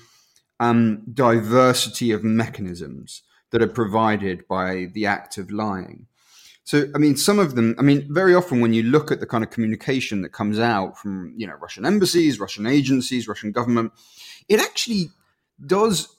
um, 0.59 1.03
diversity 1.13 2.13
of 2.13 2.25
mechanisms 2.25 3.23
that 3.51 3.63
are 3.63 3.69
provided 3.69 4.47
by 4.49 4.89
the 4.93 5.07
act 5.07 5.39
of 5.39 5.51
lying. 5.51 6.07
So, 6.67 6.89
I 6.97 6.99
mean, 6.99 7.17
some 7.17 7.39
of 7.39 7.55
them, 7.55 7.77
I 7.79 7.83
mean, 7.83 8.13
very 8.13 8.35
often 8.35 8.61
when 8.61 8.73
you 8.73 8.83
look 8.83 9.13
at 9.13 9.21
the 9.21 9.27
kind 9.27 9.45
of 9.45 9.51
communication 9.51 10.23
that 10.23 10.31
comes 10.31 10.59
out 10.59 10.99
from, 10.99 11.33
you 11.37 11.47
know, 11.47 11.55
Russian 11.55 11.87
embassies, 11.87 12.41
Russian 12.41 12.67
agencies, 12.67 13.29
Russian 13.29 13.53
government, 13.53 13.93
it 14.49 14.59
actually 14.59 15.11
does 15.65 16.17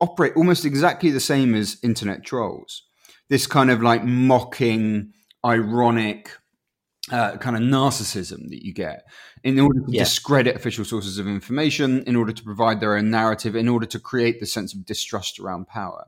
operate 0.00 0.32
almost 0.36 0.64
exactly 0.64 1.10
the 1.10 1.20
same 1.20 1.54
as 1.54 1.76
internet 1.82 2.24
trolls. 2.24 2.84
This 3.28 3.46
kind 3.46 3.70
of 3.70 3.82
like 3.82 4.02
mocking, 4.02 5.12
ironic, 5.44 6.30
uh, 7.12 7.36
kind 7.36 7.54
of 7.54 7.60
narcissism 7.60 8.48
that 8.48 8.64
you 8.64 8.72
get 8.72 9.04
in 9.44 9.60
order 9.60 9.80
to 9.80 9.92
yeah. 9.92 10.04
discredit 10.04 10.56
official 10.56 10.86
sources 10.86 11.18
of 11.18 11.26
information, 11.26 12.02
in 12.04 12.16
order 12.16 12.32
to 12.32 12.42
provide 12.42 12.80
their 12.80 12.96
own 12.96 13.10
narrative, 13.10 13.54
in 13.54 13.68
order 13.68 13.84
to 13.84 14.00
create 14.00 14.40
the 14.40 14.46
sense 14.46 14.72
of 14.72 14.86
distrust 14.86 15.38
around 15.38 15.68
power. 15.68 16.06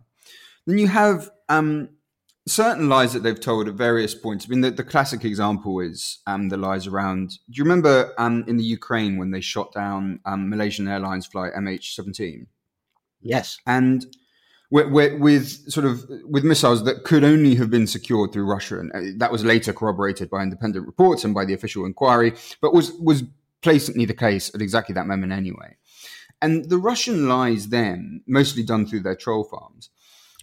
Then 0.66 0.78
you 0.78 0.88
have 0.88 1.30
um, 1.50 1.90
certain 2.46 2.88
lies 2.88 3.12
that 3.12 3.22
they've 3.22 3.38
told 3.38 3.68
at 3.68 3.74
various 3.74 4.14
points. 4.14 4.46
I 4.46 4.48
mean, 4.48 4.62
the, 4.62 4.70
the 4.70 4.84
classic 4.84 5.24
example 5.24 5.80
is 5.80 6.18
um, 6.26 6.48
the 6.48 6.56
lies 6.56 6.86
around. 6.86 7.30
Do 7.30 7.54
you 7.54 7.64
remember 7.64 8.12
um, 8.18 8.44
in 8.48 8.56
the 8.56 8.64
Ukraine 8.64 9.16
when 9.16 9.30
they 9.30 9.40
shot 9.40 9.72
down 9.72 10.20
um, 10.24 10.50
Malaysian 10.50 10.88
Airlines 10.88 11.26
flight 11.26 11.52
MH17? 11.54 12.46
Yes. 13.20 13.58
And 13.66 14.04
with, 14.70 14.88
with, 14.90 15.20
with, 15.20 15.70
sort 15.70 15.86
of 15.86 16.04
with 16.24 16.44
missiles 16.44 16.84
that 16.84 17.04
could 17.04 17.22
only 17.22 17.54
have 17.54 17.70
been 17.70 17.86
secured 17.86 18.32
through 18.32 18.46
Russia, 18.46 18.80
and 18.80 18.92
uh, 18.92 19.00
that 19.18 19.30
was 19.30 19.44
later 19.44 19.72
corroborated 19.72 20.28
by 20.28 20.42
independent 20.42 20.86
reports 20.86 21.24
and 21.24 21.34
by 21.34 21.44
the 21.44 21.54
official 21.54 21.84
inquiry, 21.84 22.32
but 22.60 22.74
was 22.74 22.92
was 22.92 23.22
blatantly 23.62 24.04
the 24.04 24.14
case 24.14 24.52
at 24.54 24.62
exactly 24.62 24.92
that 24.94 25.06
moment 25.06 25.32
anyway. 25.32 25.76
And 26.40 26.68
the 26.68 26.78
Russian 26.78 27.28
lies 27.28 27.68
then, 27.68 28.22
mostly 28.26 28.64
done 28.64 28.86
through 28.86 29.02
their 29.02 29.14
troll 29.14 29.44
farms, 29.44 29.90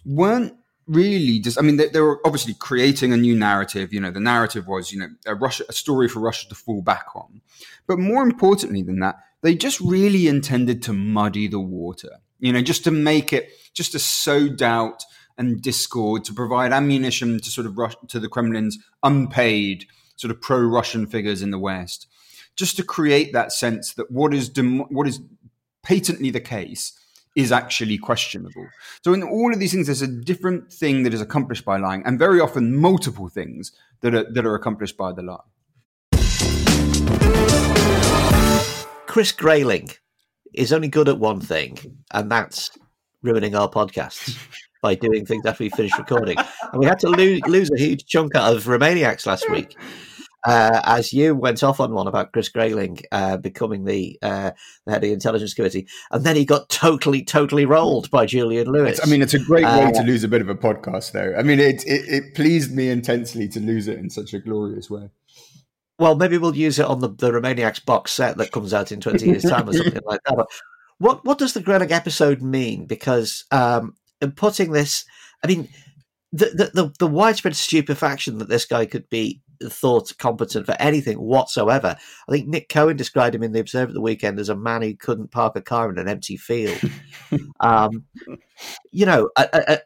weren't 0.06 0.54
really 0.90 1.38
just 1.38 1.56
i 1.58 1.62
mean 1.62 1.76
they, 1.76 1.88
they, 1.88 2.00
were 2.00 2.20
obviously 2.24 2.52
creating 2.54 3.12
a 3.12 3.16
new 3.16 3.36
narrative 3.36 3.92
you 3.92 4.00
know 4.00 4.10
the 4.10 4.20
narrative 4.20 4.66
was 4.66 4.92
you 4.92 4.98
know 4.98 5.08
a 5.24 5.34
russia 5.34 5.64
a 5.68 5.72
story 5.72 6.08
for 6.08 6.18
russia 6.20 6.48
to 6.48 6.54
fall 6.54 6.82
back 6.82 7.06
on. 7.14 7.40
But 7.86 7.98
more 7.98 8.22
importantly 8.22 8.82
than 8.82 8.98
that 9.00 9.16
they 9.42 9.54
just 9.54 9.80
really 9.80 10.26
intended 10.26 10.82
to 10.82 10.92
muddy 10.92 11.46
the 11.46 11.60
water 11.60 12.18
you 12.40 12.52
know 12.52 12.60
just 12.60 12.82
to 12.84 12.90
make 12.90 13.32
it 13.32 13.50
just 13.72 13.92
to 13.92 13.98
sow 14.00 14.48
doubt 14.48 15.04
and 15.38 15.62
discord 15.62 16.24
to 16.24 16.34
provide 16.34 16.72
ammunition 16.72 17.40
to 17.40 17.50
sort 17.50 17.66
of 17.66 17.78
rush 17.78 17.94
to 18.08 18.18
the 18.18 18.28
kremlin's 18.28 18.78
unpaid 19.02 19.86
sort 20.16 20.32
of 20.32 20.40
pro-russian 20.40 21.06
figures 21.06 21.40
in 21.40 21.52
the 21.52 21.58
west 21.58 22.08
just 22.56 22.76
to 22.76 22.82
create 22.82 23.32
that 23.32 23.52
sense 23.52 23.94
that 23.94 24.10
what 24.10 24.34
is 24.34 24.48
dem- 24.48 24.92
what 24.92 25.06
is 25.06 25.20
patently 25.82 26.30
the 26.30 26.40
case 26.40 26.99
is 27.36 27.52
actually 27.52 27.98
questionable. 27.98 28.66
So 29.02 29.12
in 29.12 29.22
all 29.22 29.52
of 29.52 29.60
these 29.60 29.72
things, 29.72 29.86
there's 29.86 30.02
a 30.02 30.06
different 30.06 30.72
thing 30.72 31.04
that 31.04 31.14
is 31.14 31.20
accomplished 31.20 31.64
by 31.64 31.78
lying, 31.78 32.02
and 32.04 32.18
very 32.18 32.40
often 32.40 32.76
multiple 32.76 33.28
things 33.28 33.72
that 34.00 34.14
are 34.14 34.30
that 34.32 34.46
are 34.46 34.54
accomplished 34.54 34.96
by 34.96 35.12
the 35.12 35.22
lie. 35.22 35.38
Chris 39.06 39.32
Grayling 39.32 39.90
is 40.54 40.72
only 40.72 40.88
good 40.88 41.08
at 41.08 41.18
one 41.18 41.40
thing, 41.40 41.78
and 42.12 42.30
that's 42.30 42.70
ruining 43.22 43.54
our 43.54 43.68
podcasts. 43.68 44.38
by 44.82 44.94
doing 44.94 45.26
things 45.26 45.44
after 45.44 45.64
we 45.64 45.70
finished 45.70 45.98
recording. 45.98 46.36
And 46.72 46.80
we 46.80 46.86
had 46.86 46.98
to 47.00 47.08
lose, 47.08 47.40
lose 47.46 47.70
a 47.70 47.78
huge 47.78 48.06
chunk 48.06 48.34
out 48.34 48.56
of 48.56 48.64
Remainiacs 48.64 49.26
last 49.26 49.50
week. 49.50 49.76
Uh, 50.46 50.80
as 50.84 51.12
you 51.12 51.34
went 51.34 51.62
off 51.62 51.80
on 51.80 51.92
one 51.92 52.06
about 52.06 52.32
Chris 52.32 52.48
Grayling 52.48 52.98
uh, 53.12 53.36
becoming 53.36 53.84
the, 53.84 54.18
uh, 54.22 54.52
the, 54.86 54.92
head 54.92 55.02
of 55.04 55.08
the 55.08 55.12
intelligence 55.12 55.52
committee, 55.52 55.86
and 56.10 56.24
then 56.24 56.34
he 56.34 56.44
got 56.44 56.68
totally, 56.70 57.22
totally 57.22 57.66
rolled 57.66 58.10
by 58.10 58.24
Julian 58.24 58.68
Lewis. 58.68 58.98
It's, 58.98 59.06
I 59.06 59.10
mean, 59.10 59.20
it's 59.20 59.34
a 59.34 59.38
great 59.38 59.64
way 59.64 59.92
to 59.92 60.00
uh, 60.00 60.02
lose 60.02 60.24
a 60.24 60.28
bit 60.28 60.40
of 60.40 60.48
a 60.48 60.54
podcast, 60.54 61.12
though. 61.12 61.34
I 61.38 61.42
mean, 61.42 61.60
it, 61.60 61.84
it, 61.84 62.08
it 62.08 62.34
pleased 62.34 62.74
me 62.74 62.88
intensely 62.88 63.48
to 63.48 63.60
lose 63.60 63.86
it 63.86 63.98
in 63.98 64.08
such 64.08 64.32
a 64.32 64.38
glorious 64.38 64.88
way. 64.88 65.10
Well, 65.98 66.16
maybe 66.16 66.38
we'll 66.38 66.56
use 66.56 66.78
it 66.78 66.86
on 66.86 67.00
the, 67.00 67.08
the 67.08 67.30
Remainiacs 67.30 67.84
box 67.84 68.12
set 68.12 68.38
that 68.38 68.52
comes 68.52 68.72
out 68.72 68.90
in 68.90 69.02
20 69.02 69.26
years' 69.26 69.42
time 69.42 69.68
or 69.68 69.74
something 69.74 70.00
like 70.06 70.20
that. 70.24 70.36
But 70.36 70.48
what, 70.96 71.22
what 71.26 71.36
does 71.36 71.52
the 71.52 71.60
Grayling 71.60 71.92
episode 71.92 72.40
mean? 72.40 72.86
Because 72.86 73.44
um, 73.50 73.94
putting 74.36 74.72
this, 74.72 75.04
I 75.44 75.48
mean, 75.48 75.68
the, 76.32 76.46
the, 76.46 76.82
the, 76.82 76.94
the 77.00 77.06
widespread 77.06 77.54
stupefaction 77.54 78.38
that 78.38 78.48
this 78.48 78.64
guy 78.64 78.86
could 78.86 79.10
be 79.10 79.42
thought 79.68 80.16
competent 80.18 80.66
for 80.66 80.76
anything 80.78 81.18
whatsoever. 81.18 81.96
I 82.28 82.32
think 82.32 82.48
Nick 82.48 82.68
Cohen 82.68 82.96
described 82.96 83.34
him 83.34 83.42
in 83.42 83.52
the 83.52 83.60
Observer 83.60 83.90
at 83.90 83.94
the 83.94 84.00
weekend 84.00 84.38
as 84.38 84.48
a 84.48 84.56
man 84.56 84.82
who 84.82 84.94
couldn't 84.94 85.30
park 85.30 85.56
a 85.56 85.60
car 85.60 85.90
in 85.90 85.98
an 85.98 86.08
empty 86.08 86.36
field. 86.36 86.78
um, 87.60 88.04
you 88.90 89.06
know, 89.06 89.30
a, 89.36 89.48
a, 89.52 89.78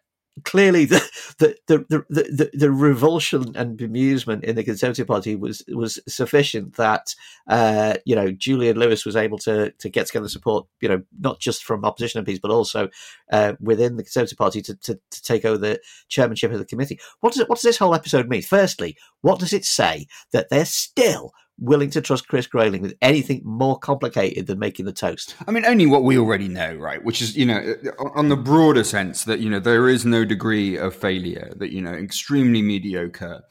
clearly 0.42 0.84
the 0.84 1.00
the, 1.38 1.56
the 1.66 2.04
the, 2.08 2.50
the, 2.52 2.70
revulsion 2.70 3.56
and 3.56 3.78
bemusement 3.78 4.42
in 4.42 4.56
the 4.56 4.64
Conservative 4.64 5.06
Party 5.06 5.36
was 5.36 5.62
was 5.68 6.00
sufficient 6.08 6.74
that 6.76 7.14
uh, 7.48 7.94
you 8.04 8.16
know 8.16 8.32
Julian 8.32 8.76
Lewis 8.76 9.04
was 9.04 9.16
able 9.16 9.38
to 9.38 9.70
to 9.70 9.88
get 9.88 10.06
together 10.06 10.28
support 10.28 10.66
you 10.80 10.88
know 10.88 11.02
not 11.20 11.38
just 11.38 11.64
from 11.64 11.84
opposition 11.84 12.24
MPs 12.24 12.40
but 12.40 12.50
also 12.50 12.88
uh, 13.30 13.54
within 13.60 13.96
the 13.96 14.02
Conservative 14.02 14.38
Party 14.38 14.60
to, 14.62 14.74
to, 14.76 14.98
to 15.10 15.22
take 15.22 15.44
over 15.44 15.58
the 15.58 15.80
chairmanship 16.08 16.52
of 16.52 16.58
the 16.58 16.64
committee. 16.64 16.98
What 17.20 17.32
does 17.32 17.40
it, 17.40 17.48
what 17.48 17.56
does 17.56 17.62
this 17.62 17.78
whole 17.78 17.94
episode 17.94 18.28
mean? 18.28 18.42
Firstly, 18.42 18.96
what 19.20 19.38
does 19.38 19.52
it 19.52 19.64
say 19.64 20.06
that 20.32 20.48
they're 20.50 20.64
still 20.64 21.32
willing 21.58 21.90
to 21.90 22.00
trust 22.00 22.28
Chris 22.28 22.46
Grayling 22.46 22.82
with 22.82 22.96
anything 23.00 23.40
more 23.44 23.78
complicated 23.78 24.46
than 24.46 24.58
making 24.58 24.86
the 24.86 24.92
toast? 24.92 25.36
I 25.46 25.50
mean, 25.50 25.64
only 25.64 25.86
what 25.86 26.02
we 26.02 26.18
already 26.18 26.48
know, 26.48 26.74
right? 26.74 27.02
Which 27.04 27.22
is, 27.22 27.36
you 27.36 27.46
know, 27.46 27.74
on 28.14 28.28
the 28.28 28.36
broader 28.36 28.84
sense 28.84 29.24
that, 29.24 29.40
you 29.40 29.48
know, 29.48 29.60
there 29.60 29.88
is 29.88 30.04
no 30.04 30.24
degree 30.24 30.76
of 30.76 30.94
failure 30.94 31.52
that, 31.56 31.72
you 31.72 31.80
know, 31.80 31.92
extremely 31.92 32.62
mediocre 32.62 33.42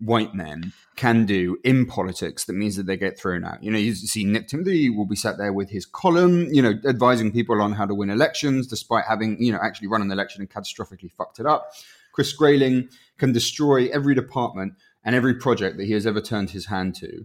white 0.00 0.32
men 0.34 0.72
can 0.94 1.26
do 1.26 1.58
in 1.64 1.86
politics 1.86 2.44
that 2.44 2.52
means 2.52 2.76
that 2.76 2.86
they 2.86 2.96
get 2.96 3.18
thrown 3.18 3.44
out. 3.44 3.62
You 3.62 3.70
know, 3.70 3.78
you 3.78 3.94
see 3.94 4.24
Nick 4.24 4.48
Timothy 4.48 4.90
will 4.90 5.06
be 5.06 5.16
sat 5.16 5.38
there 5.38 5.52
with 5.52 5.70
his 5.70 5.86
column, 5.86 6.46
you 6.52 6.62
know, 6.62 6.74
advising 6.86 7.32
people 7.32 7.60
on 7.60 7.72
how 7.72 7.86
to 7.86 7.94
win 7.94 8.10
elections 8.10 8.66
despite 8.68 9.04
having, 9.04 9.42
you 9.42 9.52
know, 9.52 9.58
actually 9.60 9.88
run 9.88 10.02
an 10.02 10.10
election 10.10 10.40
and 10.40 10.50
catastrophically 10.50 11.10
fucked 11.10 11.40
it 11.40 11.46
up. 11.46 11.72
Chris 12.12 12.32
Grayling 12.32 12.88
can 13.16 13.32
destroy 13.32 13.88
every 13.88 14.14
department 14.14 14.74
and 15.08 15.16
every 15.16 15.32
project 15.32 15.78
that 15.78 15.86
he 15.86 15.94
has 15.94 16.06
ever 16.06 16.20
turned 16.20 16.50
his 16.50 16.66
hand 16.66 16.94
to, 16.94 17.24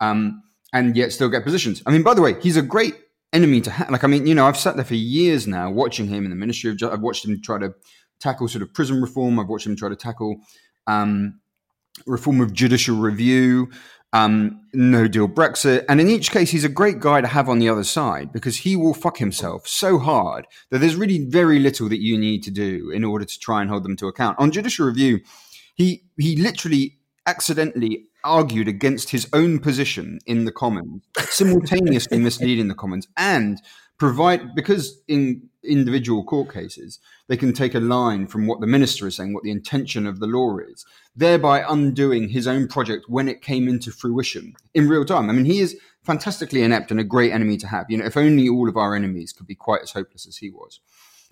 um, 0.00 0.42
and 0.72 0.96
yet 0.96 1.12
still 1.12 1.28
get 1.28 1.44
positions. 1.44 1.80
I 1.86 1.92
mean, 1.92 2.02
by 2.02 2.12
the 2.12 2.20
way, 2.20 2.34
he's 2.40 2.56
a 2.56 2.62
great 2.62 2.96
enemy 3.32 3.60
to 3.60 3.70
have. 3.70 3.88
Like, 3.88 4.02
I 4.02 4.08
mean, 4.08 4.26
you 4.26 4.34
know, 4.34 4.46
I've 4.46 4.56
sat 4.56 4.74
there 4.74 4.84
for 4.84 4.96
years 4.96 5.46
now 5.46 5.70
watching 5.70 6.08
him 6.08 6.24
in 6.24 6.30
the 6.30 6.36
Ministry 6.36 6.72
of. 6.72 6.76
Ju- 6.76 6.90
I've 6.90 7.02
watched 7.02 7.24
him 7.24 7.40
try 7.40 7.58
to 7.60 7.72
tackle 8.18 8.48
sort 8.48 8.62
of 8.62 8.74
prison 8.74 9.00
reform. 9.00 9.38
I've 9.38 9.46
watched 9.46 9.64
him 9.64 9.76
try 9.76 9.88
to 9.88 9.94
tackle 9.94 10.40
um, 10.88 11.38
reform 12.04 12.40
of 12.40 12.52
judicial 12.52 12.96
review. 12.96 13.70
Um, 14.12 14.66
no 14.74 15.06
deal 15.06 15.28
Brexit. 15.28 15.84
And 15.88 16.00
in 16.00 16.10
each 16.10 16.32
case, 16.32 16.50
he's 16.50 16.64
a 16.64 16.68
great 16.68 16.98
guy 16.98 17.20
to 17.20 17.28
have 17.28 17.48
on 17.48 17.60
the 17.60 17.68
other 17.68 17.84
side 17.84 18.32
because 18.32 18.56
he 18.56 18.74
will 18.74 18.92
fuck 18.92 19.18
himself 19.18 19.68
so 19.68 20.00
hard 20.00 20.48
that 20.70 20.78
there's 20.78 20.96
really 20.96 21.26
very 21.26 21.60
little 21.60 21.88
that 21.90 22.00
you 22.00 22.18
need 22.18 22.42
to 22.42 22.50
do 22.50 22.90
in 22.90 23.04
order 23.04 23.24
to 23.24 23.38
try 23.38 23.60
and 23.60 23.70
hold 23.70 23.84
them 23.84 23.94
to 23.98 24.08
account. 24.08 24.36
On 24.40 24.50
judicial 24.50 24.84
review, 24.84 25.20
he 25.76 26.02
he 26.18 26.34
literally 26.34 26.98
accidentally 27.26 28.06
argued 28.24 28.68
against 28.68 29.10
his 29.10 29.28
own 29.32 29.58
position 29.58 30.18
in 30.26 30.44
the 30.44 30.52
Commons, 30.52 31.02
simultaneously 31.28 32.18
misleading 32.20 32.68
the 32.68 32.74
Commons, 32.74 33.08
and 33.16 33.60
provide 33.98 34.54
because 34.54 35.02
in 35.08 35.48
individual 35.62 36.24
court 36.24 36.52
cases 36.52 36.98
they 37.28 37.36
can 37.36 37.52
take 37.52 37.74
a 37.74 37.80
line 37.80 38.26
from 38.26 38.46
what 38.46 38.60
the 38.60 38.66
minister 38.66 39.06
is 39.06 39.16
saying, 39.16 39.34
what 39.34 39.42
the 39.42 39.50
intention 39.50 40.06
of 40.06 40.18
the 40.18 40.26
law 40.26 40.56
is, 40.56 40.86
thereby 41.14 41.62
undoing 41.68 42.30
his 42.30 42.46
own 42.46 42.66
project 42.66 43.04
when 43.08 43.28
it 43.28 43.42
came 43.42 43.68
into 43.68 43.90
fruition 43.90 44.54
in 44.74 44.88
real 44.88 45.04
time. 45.04 45.28
I 45.28 45.32
mean, 45.32 45.44
he 45.44 45.60
is 45.60 45.78
fantastically 46.02 46.62
inept 46.62 46.90
and 46.90 46.98
a 46.98 47.04
great 47.04 47.32
enemy 47.32 47.58
to 47.58 47.66
have. 47.66 47.86
You 47.90 47.98
know, 47.98 48.06
if 48.06 48.16
only 48.16 48.48
all 48.48 48.68
of 48.68 48.76
our 48.76 48.96
enemies 48.96 49.32
could 49.32 49.46
be 49.46 49.54
quite 49.54 49.82
as 49.82 49.92
hopeless 49.92 50.26
as 50.26 50.38
he 50.38 50.50
was. 50.50 50.80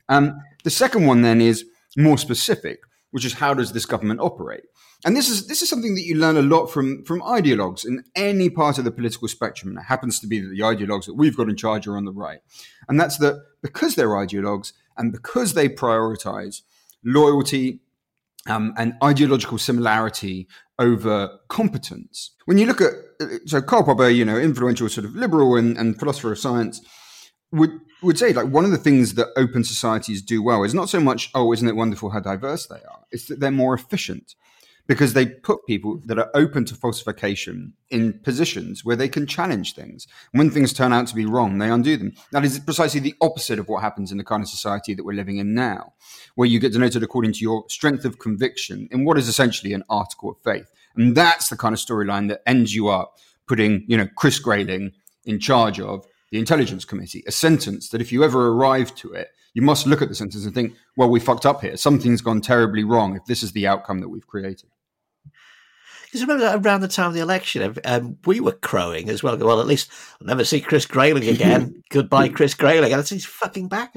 Um, 0.09 0.41
the 0.65 0.71
second 0.71 1.07
one 1.07 1.23
then 1.23 1.41
is 1.41 1.65
more 1.97 2.19
specific, 2.19 2.81
which 3.11 3.25
is 3.25 3.35
how 3.35 3.55
does 3.55 3.73
this 3.73 3.87
government 3.87 4.21
operate? 4.21 4.65
And 5.05 5.17
this 5.17 5.29
is 5.29 5.47
this 5.47 5.63
is 5.63 5.69
something 5.69 5.95
that 5.95 6.05
you 6.05 6.17
learn 6.17 6.37
a 6.37 6.43
lot 6.43 6.67
from 6.67 7.05
from 7.05 7.21
ideologues 7.23 7.87
in 7.87 8.03
any 8.17 8.51
part 8.51 8.79
of 8.79 8.85
the 8.85 8.91
political 8.91 9.29
spectrum. 9.29 9.71
And 9.71 9.79
it 9.79 9.85
happens 9.85 10.19
to 10.21 10.27
be 10.27 10.41
that 10.41 10.49
the 10.49 10.61
ideologues 10.61 11.07
that 11.07 11.15
we've 11.15 11.37
got 11.37 11.49
in 11.49 11.57
charge 11.57 11.87
are 11.87 11.97
on 11.97 12.05
the 12.05 12.13
right, 12.13 12.41
and 12.89 12.99
that's 12.99 13.19
that 13.19 13.45
because 13.63 13.95
they're 13.95 14.09
ideologues 14.09 14.73
and 14.97 15.13
because 15.13 15.55
they 15.55 15.69
prioritize 15.69 16.63
loyalty 17.05 17.81
um, 18.49 18.75
and 18.77 18.95
ideological 19.03 19.59
similarity 19.59 20.49
over 20.81 21.39
competence. 21.49 22.33
When 22.47 22.59
you 22.59 22.67
look 22.67 22.81
at 22.81 22.93
so 23.47 23.63
Karl 23.63 23.85
Popper, 23.85 24.09
you 24.09 24.25
know, 24.25 24.37
influential 24.37 24.89
sort 24.89 25.05
of 25.05 25.15
liberal 25.15 25.55
and, 25.57 25.77
and 25.79 25.99
philosopher 25.99 26.33
of 26.33 26.39
science, 26.41 26.81
would 27.53 27.81
would 28.03 28.19
say 28.19 28.33
like 28.33 28.47
one 28.49 28.65
of 28.65 28.71
the 28.71 28.79
things 28.79 29.15
that 29.15 29.29
open 29.37 29.65
societies 29.65 30.23
do 30.23 30.43
well 30.43 30.65
is 30.65 30.75
not 30.75 30.89
so 30.89 31.01
much 31.01 31.31
oh 31.35 31.53
isn't 31.53 31.69
it 31.69 31.77
wonderful 31.77 32.11
how 32.11 32.21
diverse 32.21 32.67
they 32.67 32.77
are 32.77 33.01
it's 33.11 33.27
that 33.27 33.41
they're 33.41 33.51
more 33.51 33.75
efficient 33.75 34.35
because 34.89 35.13
they 35.13 35.27
put 35.27 35.65
people 35.67 35.99
mm. 35.99 36.07
that 36.07 36.19
are 36.19 36.31
open 36.35 36.65
to 36.65 36.75
falsification 36.75 37.75
in 37.91 38.15
positions 38.25 38.85
where 38.85 38.97
they 38.97 39.09
can 39.09 39.27
challenge 39.27 39.75
things. 39.75 40.09
When 40.33 40.51
things 40.51 40.73
turn 40.73 40.93
out 40.93 41.07
to 41.09 41.15
be 41.15 41.27
wrong, 41.27 41.59
they 41.59 41.71
undo 41.71 41.97
them. 41.97 42.15
That 42.33 42.45
is 42.45 42.59
precisely 42.59 42.99
the 42.99 43.15
opposite 43.21 43.61
of 43.61 43.69
what 43.69 43.83
happens 43.83 44.11
in 44.11 44.19
the 44.19 44.25
kind 44.25 44.43
of 44.43 44.49
society 44.49 44.95
that 44.95 45.05
we're 45.05 45.13
living 45.13 45.37
in 45.37 45.55
now, 45.55 45.93
where 46.35 46.49
you 46.49 46.59
get 46.59 46.73
denoted 46.73 47.05
according 47.05 47.35
to 47.35 47.41
your 47.41 47.65
strength 47.69 48.05
of 48.05 48.19
conviction 48.19 48.89
in 48.91 49.05
what 49.05 49.19
is 49.19 49.29
essentially 49.29 49.73
an 49.75 49.85
article 49.89 50.31
of 50.31 50.39
faith. 50.43 50.73
And 50.97 51.15
that's 51.15 51.49
the 51.49 51.57
kind 51.57 51.75
of 51.75 51.79
storyline 51.79 52.29
that 52.29 52.43
ends 52.47 52.75
you 52.75 52.89
up 52.89 53.19
putting, 53.47 53.85
you 53.87 53.97
know, 53.97 54.09
Chris 54.17 54.39
Grayling 54.39 54.93
in 55.25 55.39
charge 55.39 55.79
of 55.79 56.07
the 56.31 56.39
Intelligence 56.39 56.85
Committee, 56.85 57.23
a 57.27 57.33
sentence 57.33 57.89
that 57.91 58.01
if 58.01 58.13
you 58.13 58.25
ever 58.25 58.49
arrive 58.49 58.95
to 58.97 59.13
it, 59.13 59.29
you 59.55 59.63
must 59.63 59.87
look 59.87 60.03
at 60.03 60.09
the 60.09 60.15
sentence 60.15 60.45
and 60.45 60.55
think, 60.55 60.75
well, 60.97 61.09
we 61.09 61.21
fucked 61.21 61.47
up 61.47 61.63
here. 61.63 61.77
Something's 61.77 62.21
gone 62.21 62.41
terribly 62.41 62.85
wrong 62.85 63.17
if 63.17 63.25
this 63.25 63.43
is 63.43 63.53
the 63.53 63.67
outcome 63.67 64.01
that 64.01 64.09
we've 64.09 64.27
created. 64.27 64.71
Because 66.09 66.27
remember 66.27 66.67
around 66.67 66.81
the 66.81 66.89
time 66.89 67.09
of 67.09 67.15
the 67.15 67.21
election, 67.21 67.77
um, 67.85 68.17
we 68.25 68.41
were 68.41 68.53
crowing 68.53 69.11
as 69.11 69.23
well. 69.23 69.37
Well, 69.37 69.61
at 69.61 69.67
least 69.67 69.91
I'll 70.21 70.27
never 70.27 70.45
see 70.45 70.61
Chris 70.61 70.87
Grayling 70.87 71.29
again. 71.29 71.83
Goodbye, 71.91 72.31
Chris 72.31 72.55
Grayling. 72.55 72.93
And 72.93 73.07
he's 73.07 73.27
fucking 73.27 73.69
back. 73.69 73.95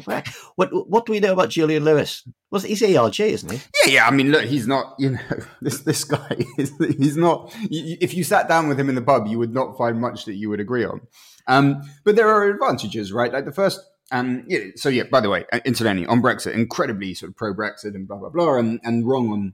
What 0.55 0.69
What 0.89 1.05
do 1.05 1.13
we 1.13 1.19
know 1.19 1.33
about 1.33 1.49
Julian 1.49 1.85
Lewis? 1.85 2.27
Was 2.49 2.63
he's 2.63 2.83
ERG, 2.83 3.21
isn't 3.21 3.51
he? 3.51 3.61
Yeah, 3.85 3.93
yeah. 3.93 4.07
I 4.07 4.11
mean, 4.11 4.31
look, 4.31 4.43
he's 4.43 4.67
not. 4.67 4.95
You 4.99 5.11
know, 5.11 5.19
this 5.61 5.81
this 5.81 6.03
guy 6.03 6.37
is. 6.57 6.73
He's 6.97 7.17
not. 7.17 7.55
If 7.69 8.13
you 8.13 8.23
sat 8.23 8.49
down 8.49 8.67
with 8.67 8.79
him 8.79 8.89
in 8.89 8.95
the 8.95 9.01
pub, 9.01 9.27
you 9.27 9.39
would 9.39 9.53
not 9.53 9.77
find 9.77 9.99
much 10.01 10.25
that 10.25 10.35
you 10.35 10.49
would 10.49 10.59
agree 10.59 10.83
on. 10.83 11.01
Um, 11.47 11.81
but 12.03 12.15
there 12.15 12.29
are 12.29 12.49
advantages, 12.49 13.13
right? 13.13 13.31
Like 13.31 13.45
the 13.45 13.51
first 13.51 13.79
and 14.11 14.43
yeah, 14.47 14.59
so 14.75 14.89
yeah, 14.89 15.03
by 15.03 15.21
the 15.21 15.29
way, 15.29 15.45
uh, 15.53 15.61
incidentally, 15.63 16.05
on 16.05 16.21
Brexit, 16.21 16.53
incredibly 16.53 17.13
sort 17.13 17.29
of 17.31 17.37
pro 17.37 17.53
Brexit 17.53 17.95
and 17.95 18.07
blah 18.07 18.17
blah 18.17 18.29
blah, 18.29 18.57
and, 18.57 18.79
and 18.83 19.07
wrong 19.07 19.31
on 19.31 19.53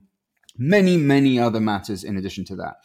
many, 0.58 0.96
many 0.96 1.38
other 1.38 1.60
matters 1.60 2.04
in 2.04 2.16
addition 2.16 2.44
to 2.46 2.56
that. 2.56 2.76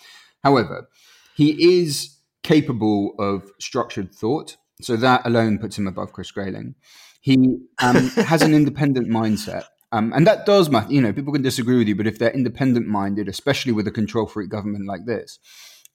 However, 0.44 0.88
he 1.36 1.80
is 1.82 2.18
capable 2.44 3.16
of 3.18 3.50
structured 3.60 4.14
thought. 4.14 4.58
So 4.82 4.96
that 4.98 5.26
alone 5.26 5.60
puts 5.60 5.78
him 5.78 5.88
above 5.88 6.14
Chris 6.14 6.32
Grayling. 6.32 6.76
He 7.22 7.58
um, 7.82 8.08
has 8.10 8.42
an 8.42 8.54
independent 8.54 9.08
mindset. 9.08 9.66
Um, 9.92 10.12
and 10.14 10.26
that 10.28 10.46
does 10.46 10.70
matter. 10.70 10.92
You 10.92 11.02
know, 11.02 11.14
people 11.14 11.34
can 11.34 11.44
disagree 11.44 11.78
with 11.78 11.88
you, 11.88 11.96
but 11.96 12.08
if 12.08 12.20
they're 12.20 12.32
independent 12.32 12.88
minded, 12.88 13.30
especially 13.30 13.72
with 13.72 13.88
a 13.88 13.92
control 13.92 14.26
freak 14.26 14.50
government 14.50 14.88
like 14.88 15.06
this, 15.06 15.40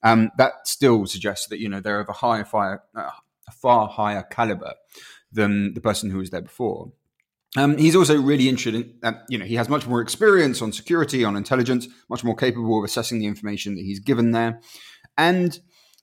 um, 0.03 0.31
that 0.37 0.67
still 0.67 1.05
suggests 1.05 1.47
that, 1.47 1.59
you 1.59 1.67
know, 1.67 1.81
they're 1.81 1.99
of 1.99 2.09
a 2.09 2.13
higher, 2.13 2.45
fire, 2.45 2.81
uh, 2.95 3.09
a 3.47 3.51
far 3.51 3.87
higher 3.89 4.23
caliber 4.23 4.73
than 5.31 5.73
the 5.73 5.81
person 5.81 6.09
who 6.09 6.17
was 6.17 6.29
there 6.29 6.41
before. 6.41 6.93
Um, 7.57 7.77
he's 7.77 7.95
also 7.95 8.21
really 8.21 8.47
interested 8.47 8.75
in, 8.75 8.93
uh, 9.01 9.13
you 9.27 9.37
know, 9.37 9.45
he 9.45 9.55
has 9.55 9.69
much 9.69 9.87
more 9.87 10.01
experience 10.01 10.61
on 10.61 10.71
security, 10.71 11.23
on 11.23 11.35
intelligence, 11.35 11.87
much 12.09 12.23
more 12.23 12.35
capable 12.35 12.77
of 12.77 12.85
assessing 12.85 13.19
the 13.19 13.25
information 13.25 13.75
that 13.75 13.81
he's 13.81 13.99
given 13.99 14.31
there. 14.31 14.61
And 15.17 15.59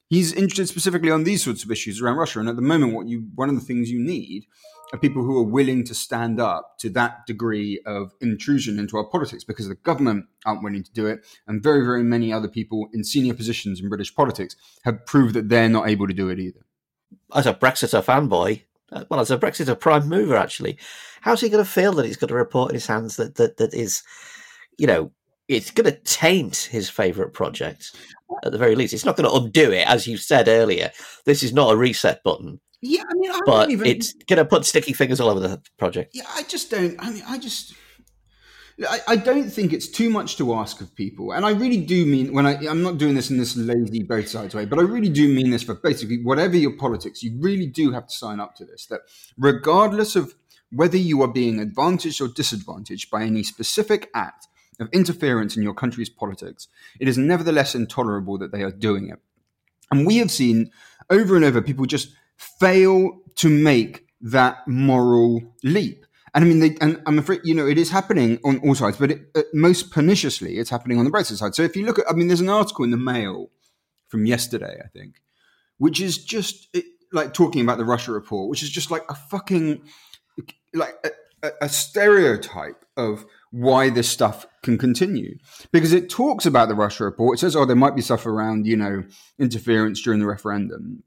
he's 0.09 0.33
interested 0.33 0.69
specifically 0.69 1.11
on 1.11 1.25
these 1.25 1.45
sorts 1.45 1.62
of 1.62 1.71
issues 1.71 2.00
around 2.00 2.17
Russia. 2.17 2.41
And 2.41 2.49
at 2.49 2.57
the 2.57 2.62
moment, 2.62 2.95
what 2.95 3.07
you, 3.07 3.29
one 3.37 3.49
of 3.49 3.55
the 3.55 3.61
things 3.61 3.91
you 3.91 4.00
need 4.00 4.47
are 4.93 4.99
people 4.99 5.23
who 5.23 5.38
are 5.38 5.45
willing 5.45 5.85
to 5.85 5.95
stand 5.95 6.41
up 6.41 6.79
to 6.79 6.91
that 6.91 7.26
degree 7.26 7.81
of 7.87 8.12
intrusion 8.21 8.79
into 8.79 8.97
our 8.97 9.05
politics 9.05 9.45
because 9.45 9.69
the 9.69 9.75
government 9.75 10.26
aren't 10.45 10.62
willing 10.62 10.83
to 10.83 10.93
do 10.93 11.07
it. 11.07 11.25
And 11.47 11.62
very, 11.62 11.85
very 11.85 12.03
many 12.03 12.33
other 12.33 12.49
people 12.49 12.88
in 12.93 13.05
senior 13.05 13.35
positions 13.35 13.81
in 13.81 13.88
British 13.88 14.15
politics 14.15 14.57
have 14.85 15.07
proved 15.07 15.35
that 15.35 15.49
they're 15.49 15.69
not 15.69 15.88
able 15.88 16.09
to 16.09 16.15
do 16.15 16.29
it 16.29 16.38
either. 16.38 16.61
As 17.35 17.47
a 17.47 17.55
Brexiter 17.55 18.05
fanboy, 18.05 18.62
Uh, 18.93 19.05
well, 19.11 19.21
as 19.21 19.31
a 19.31 19.38
Brexit 19.38 19.69
a 19.69 19.76
prime 19.76 20.09
mover, 20.09 20.37
actually, 20.37 20.78
how's 21.21 21.40
he 21.40 21.49
going 21.49 21.64
to 21.64 21.71
feel 21.71 21.93
that 21.93 22.07
he's 22.07 22.16
got 22.16 22.31
a 22.31 22.35
report 22.35 22.71
in 22.71 22.75
his 22.75 22.87
hands 22.87 23.16
that 23.16 23.35
that 23.37 23.57
that 23.57 23.75
is, 23.75 24.02
you 24.78 24.87
know, 24.87 25.11
it's 25.49 25.71
going 25.71 25.90
to 25.90 25.99
taint 26.00 26.57
his 26.57 26.88
favourite 26.88 27.33
project 27.33 27.97
at 28.45 28.52
the 28.52 28.59
very 28.59 28.75
least. 28.75 28.93
It's 28.93 29.05
not 29.05 29.16
going 29.16 29.28
to 29.28 29.37
undo 29.37 29.73
it, 29.73 29.87
as 29.88 30.07
you 30.07 30.16
said 30.16 30.49
earlier. 30.49 30.90
This 31.25 31.43
is 31.43 31.52
not 31.52 31.73
a 31.73 31.76
reset 31.76 32.23
button. 32.23 32.61
Yeah, 32.81 33.02
I 33.09 33.14
mean, 33.14 33.31
I 33.31 33.40
but 33.47 33.71
even... 33.71 33.87
it's 33.87 34.12
going 34.12 34.38
to 34.38 34.45
put 34.45 34.64
sticky 34.64 34.93
fingers 34.93 35.21
all 35.21 35.31
over 35.31 35.40
the 35.40 35.61
project. 35.78 36.12
Yeah, 36.14 36.25
I 36.35 36.43
just 36.45 36.71
don't. 36.71 36.97
I 36.99 37.11
mean, 37.11 37.23
I 37.26 37.38
just. 37.38 37.75
I, 38.85 39.00
I 39.09 39.16
don't 39.16 39.49
think 39.49 39.73
it's 39.73 39.88
too 39.88 40.11
much 40.11 40.37
to 40.37 40.54
ask 40.54 40.80
of 40.80 40.95
people, 40.95 41.33
and 41.33 41.47
I 41.47 41.50
really 41.50 41.78
do 41.78 42.04
mean 42.04 42.35
when 42.35 42.47
I, 42.47 42.56
I'm 42.68 42.83
not 42.83 42.99
doing 42.99 43.14
this 43.14 43.30
in 43.30 43.38
this 43.38 43.56
lazy 43.56 44.02
both 44.02 44.28
sides 44.28 44.54
way, 44.54 44.66
but 44.66 44.78
I 44.78 44.83
really 44.83 45.09
do 45.09 45.28
mean 45.28 45.50
this 45.50 45.62
for 45.62 45.75
basically 45.75 46.23
whatever 46.23 46.56
your 46.56 46.76
politics, 46.76 47.23
you 47.23 47.38
really 47.40 47.66
do 47.66 47.92
have 47.92 48.06
to 48.06 48.14
sign 48.14 48.38
up 48.38 48.54
to 48.56 48.66
this. 48.66 48.87
That 48.87 49.00
regardless 49.38 50.14
of 50.14 50.35
whether 50.71 50.99
you 50.99 51.23
are 51.23 51.28
being 51.28 51.59
advantaged 51.59 52.21
or 52.21 52.28
disadvantaged 52.28 53.11
by 53.11 53.23
any 53.23 53.42
specific 53.42 54.11
act 54.14 54.47
of 54.78 54.88
interference 54.92 55.56
in 55.56 55.62
your 55.62 55.75
country's 55.75 56.11
politics, 56.11 56.68
it 57.00 57.09
is 57.09 57.16
nevertheless 57.16 57.75
intolerable 57.75 58.37
that 58.38 58.52
they 58.52 58.62
are 58.62 58.71
doing 58.71 59.09
it. 59.09 59.18
And 59.90 60.06
we 60.06 60.18
have 60.18 60.30
seen 60.30 60.71
over 61.09 61.37
and 61.37 61.45
over 61.45 61.62
people 61.62 61.87
just 61.87 62.14
fail 62.37 63.21
to 63.37 63.49
make 63.49 64.06
that 64.21 64.66
moral 64.66 65.54
leap. 65.62 66.06
And 66.37 66.45
I 66.45 66.49
mean, 66.49 66.59
they, 66.61 66.76
and 66.83 67.00
I'm 67.07 67.19
afraid, 67.19 67.40
you 67.45 67.55
know, 67.55 67.66
it 67.66 67.78
is 67.78 67.90
happening 67.90 68.38
on 68.45 68.59
all 68.59 68.75
sides, 68.75 68.99
but 68.99 69.11
it, 69.11 69.23
uh, 69.35 69.43
most 69.55 69.90
perniciously, 69.90 70.59
it's 70.59 70.69
happening 70.69 70.99
on 70.99 71.07
the 71.07 71.11
Brexit 71.11 71.38
side. 71.38 71.55
So 71.55 71.62
if 71.62 71.75
you 71.75 71.87
look 71.87 71.99
at, 71.99 72.05
I 72.11 72.12
mean, 72.12 72.28
there's 72.28 72.43
an 72.43 72.50
article 72.50 72.85
in 72.85 72.90
the 72.90 72.99
Mail 72.99 73.49
from 74.09 74.26
yesterday, 74.26 74.78
I 74.85 74.88
think, 74.88 75.23
which 75.78 75.99
is 75.99 76.23
just 76.23 76.69
it, 76.75 76.85
like 77.11 77.33
talking 77.33 77.62
about 77.62 77.78
the 77.78 77.87
Russia 77.87 78.12
report, 78.12 78.50
which 78.50 78.62
is 78.62 78.69
just 78.69 78.90
like 78.90 79.02
a 79.09 79.14
fucking, 79.14 79.81
like 80.75 80.95
a, 81.43 81.52
a 81.62 81.69
stereotype 81.71 82.85
of 82.99 83.25
why 83.50 83.88
this 83.88 84.11
stuff 84.11 84.47
can 84.62 84.76
continue 84.76 85.38
because 85.73 85.95
it 85.95 86.11
talks 86.11 86.45
about 86.45 86.69
the 86.69 86.75
Russia 86.75 87.05
report. 87.05 87.38
It 87.38 87.40
says, 87.40 87.57
oh, 87.57 87.64
there 87.64 87.76
might 87.76 87.97
be 87.97 88.02
stuff 88.02 88.26
around, 88.26 88.66
you 88.66 88.76
know, 88.76 89.05
interference 89.38 90.02
during 90.02 90.21
the 90.21 90.26
referendum. 90.26 91.02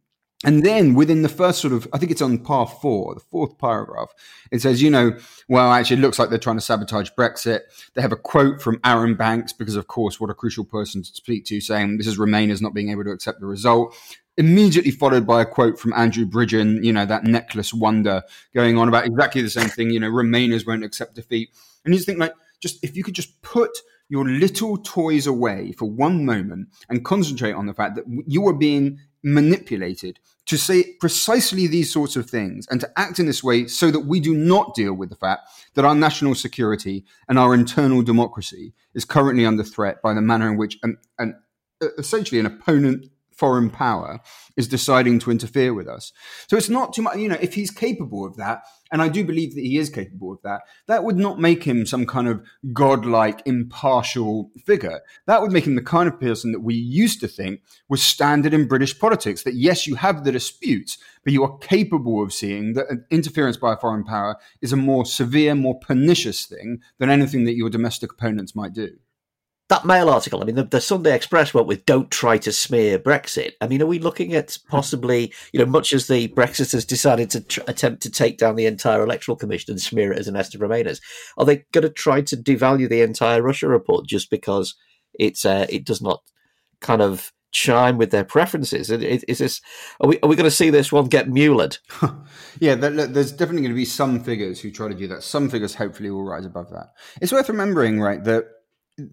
And 0.45 0.65
then 0.65 0.93
within 0.93 1.21
the 1.21 1.27
first 1.27 1.59
sort 1.59 1.73
of, 1.73 1.85
I 1.91 1.97
think 1.97 2.11
it's 2.13 2.21
on 2.21 2.37
par 2.37 2.65
four, 2.65 3.13
the 3.13 3.19
fourth 3.19 3.57
paragraph, 3.57 4.13
it 4.51 4.61
says, 4.61 4.81
you 4.81 4.89
know, 4.89 5.17
well, 5.49 5.73
actually, 5.73 5.97
it 5.97 5.99
looks 5.99 6.17
like 6.17 6.29
they're 6.29 6.37
trying 6.37 6.55
to 6.55 6.61
sabotage 6.61 7.09
Brexit. 7.17 7.61
They 7.93 8.01
have 8.01 8.13
a 8.13 8.17
quote 8.17 8.61
from 8.61 8.79
Arron 8.85 9.15
Banks, 9.15 9.51
because 9.51 9.75
of 9.75 9.87
course, 9.87 10.17
what 10.17 10.29
a 10.29 10.33
crucial 10.33 10.63
person 10.63 11.03
to 11.03 11.09
speak 11.13 11.43
to, 11.45 11.59
saying 11.59 11.97
this 11.97 12.07
is 12.07 12.17
Remainers 12.17 12.61
not 12.61 12.73
being 12.73 12.89
able 12.89 13.03
to 13.03 13.11
accept 13.11 13.41
the 13.41 13.47
result. 13.47 13.93
Immediately 14.37 14.91
followed 14.91 15.27
by 15.27 15.41
a 15.41 15.45
quote 15.45 15.77
from 15.77 15.91
Andrew 15.91 16.25
Bridgen, 16.25 16.85
you 16.85 16.93
know, 16.93 17.05
that 17.05 17.25
neckless 17.25 17.73
wonder 17.73 18.23
going 18.53 18.77
on 18.77 18.87
about 18.87 19.05
exactly 19.05 19.41
the 19.41 19.49
same 19.49 19.67
thing, 19.67 19.89
you 19.89 19.99
know, 19.99 20.09
Remainers 20.09 20.65
won't 20.65 20.85
accept 20.85 21.15
defeat. 21.15 21.49
And 21.83 21.93
you 21.93 21.97
just 21.97 22.07
think, 22.07 22.19
like, 22.19 22.33
just 22.61 22.81
if 22.81 22.95
you 22.95 23.03
could 23.03 23.15
just 23.15 23.41
put 23.41 23.71
your 24.07 24.25
little 24.25 24.77
toys 24.77 25.27
away 25.27 25.73
for 25.73 25.85
one 25.85 26.25
moment 26.25 26.69
and 26.89 27.05
concentrate 27.05 27.53
on 27.53 27.67
the 27.67 27.73
fact 27.73 27.95
that 27.95 28.05
you 28.25 28.47
are 28.47 28.53
being 28.53 28.99
manipulated 29.23 30.19
to 30.45 30.57
say 30.57 30.93
precisely 30.99 31.67
these 31.67 31.91
sorts 31.91 32.15
of 32.15 32.29
things 32.29 32.65
and 32.71 32.81
to 32.81 32.99
act 32.99 33.19
in 33.19 33.25
this 33.25 33.43
way 33.43 33.67
so 33.67 33.91
that 33.91 34.01
we 34.01 34.19
do 34.19 34.33
not 34.33 34.73
deal 34.73 34.93
with 34.93 35.09
the 35.09 35.15
fact 35.15 35.49
that 35.75 35.85
our 35.85 35.93
national 35.93 36.33
security 36.33 37.05
and 37.27 37.37
our 37.37 37.53
internal 37.53 38.01
democracy 38.01 38.73
is 38.93 39.05
currently 39.05 39.45
under 39.45 39.63
threat 39.63 40.01
by 40.01 40.13
the 40.13 40.21
manner 40.21 40.49
in 40.49 40.57
which 40.57 40.79
an, 40.83 40.97
an 41.19 41.35
essentially 41.97 42.39
an 42.39 42.45
opponent 42.45 43.07
foreign 43.39 43.69
power 43.69 44.19
is 44.57 44.67
deciding 44.67 45.17
to 45.19 45.31
interfere 45.31 45.73
with 45.73 45.87
us. 45.87 46.11
So 46.47 46.57
it's 46.57 46.69
not 46.69 46.93
too 46.93 47.01
much, 47.01 47.17
you 47.17 47.29
know, 47.29 47.37
if 47.41 47.53
he's 47.53 47.71
capable 47.71 48.25
of 48.25 48.35
that, 48.35 48.63
and 48.91 49.01
I 49.01 49.07
do 49.07 49.23
believe 49.23 49.55
that 49.55 49.61
he 49.61 49.77
is 49.77 49.89
capable 49.89 50.33
of 50.33 50.41
that, 50.43 50.63
that 50.87 51.05
would 51.05 51.17
not 51.17 51.39
make 51.39 51.63
him 51.63 51.85
some 51.85 52.05
kind 52.05 52.27
of 52.27 52.43
godlike, 52.73 53.41
impartial 53.45 54.51
figure. 54.65 54.99
That 55.27 55.41
would 55.41 55.53
make 55.53 55.65
him 55.65 55.75
the 55.75 55.81
kind 55.81 56.09
of 56.09 56.19
person 56.19 56.51
that 56.51 56.59
we 56.59 56.75
used 56.75 57.21
to 57.21 57.27
think 57.27 57.61
was 57.87 58.03
standard 58.03 58.53
in 58.53 58.67
British 58.67 58.99
politics 58.99 59.43
that 59.43 59.53
yes, 59.53 59.87
you 59.87 59.95
have 59.95 60.25
the 60.25 60.31
disputes, 60.33 60.97
but 61.23 61.31
you 61.31 61.43
are 61.43 61.57
capable 61.59 62.21
of 62.21 62.33
seeing 62.33 62.73
that 62.73 63.05
interference 63.09 63.55
by 63.55 63.73
a 63.73 63.77
foreign 63.77 64.03
power 64.03 64.35
is 64.61 64.73
a 64.73 64.77
more 64.77 65.05
severe, 65.05 65.55
more 65.55 65.79
pernicious 65.79 66.45
thing 66.45 66.81
than 66.97 67.09
anything 67.09 67.45
that 67.45 67.55
your 67.55 67.69
domestic 67.69 68.11
opponents 68.11 68.55
might 68.55 68.73
do 68.73 68.97
that 69.69 69.85
Mail 69.85 70.09
article, 70.09 70.41
I 70.41 70.45
mean, 70.45 70.55
the, 70.55 70.63
the, 70.63 70.81
Sunday 70.81 71.15
Express 71.15 71.53
went 71.53 71.67
with 71.67 71.85
"Don't 71.85 72.09
try 72.09 72.39
to 72.39 72.51
smear 72.51 72.97
Brexit." 72.97 73.51
I 73.61 73.67
mean, 73.67 73.81
are 73.83 73.87
we 73.87 73.99
looking 73.99 74.33
at 74.33 74.57
possibly, 74.67 75.31
you 75.53 75.59
know, 75.59 75.65
much 75.67 75.93
as 75.93 76.07
the 76.07 76.27
Brexiters 76.29 76.85
decided 76.85 77.29
to 77.31 77.41
tr- 77.41 77.61
attempt 77.67 78.01
to 78.03 78.09
take 78.09 78.39
down 78.39 78.55
the 78.55 78.65
entire 78.65 79.03
Electoral 79.03 79.37
Commission 79.37 79.71
and 79.71 79.81
smear 79.81 80.11
it 80.11 80.17
as 80.17 80.27
a 80.27 80.31
nest 80.31 80.55
of 80.55 80.61
Remainers, 80.61 80.99
are 81.37 81.45
they 81.45 81.65
going 81.71 81.83
to 81.83 81.89
try 81.89 82.21
to 82.21 82.35
devalue 82.35 82.89
the 82.89 83.01
entire 83.01 83.43
Russia 83.43 83.67
report 83.67 84.07
just 84.07 84.31
because 84.31 84.75
it's 85.13 85.45
uh, 85.45 85.67
it 85.69 85.85
does 85.85 86.01
not 86.01 86.23
kind 86.81 87.01
of 87.01 87.31
chime 87.51 87.99
with 87.99 88.09
their 88.09 88.23
preferences? 88.23 88.89
Is, 88.89 89.23
is 89.25 89.37
this 89.37 89.61
are 90.01 90.09
we 90.09 90.19
are 90.21 90.29
we 90.29 90.35
going 90.35 90.49
to 90.49 90.51
see 90.51 90.71
this 90.71 90.91
one 90.91 91.05
get 91.05 91.29
muled? 91.29 91.77
yeah, 92.59 92.73
there's 92.73 93.31
definitely 93.31 93.61
going 93.61 93.71
to 93.71 93.75
be 93.75 93.85
some 93.85 94.23
figures 94.23 94.59
who 94.59 94.71
try 94.71 94.87
to 94.87 94.95
do 94.95 95.07
that. 95.09 95.21
Some 95.21 95.47
figures 95.47 95.75
hopefully 95.75 96.09
will 96.09 96.23
rise 96.23 96.45
above 96.45 96.71
that. 96.71 96.93
It's 97.21 97.31
worth 97.31 97.49
remembering, 97.49 97.99
right, 97.99 98.23
that 98.23 98.47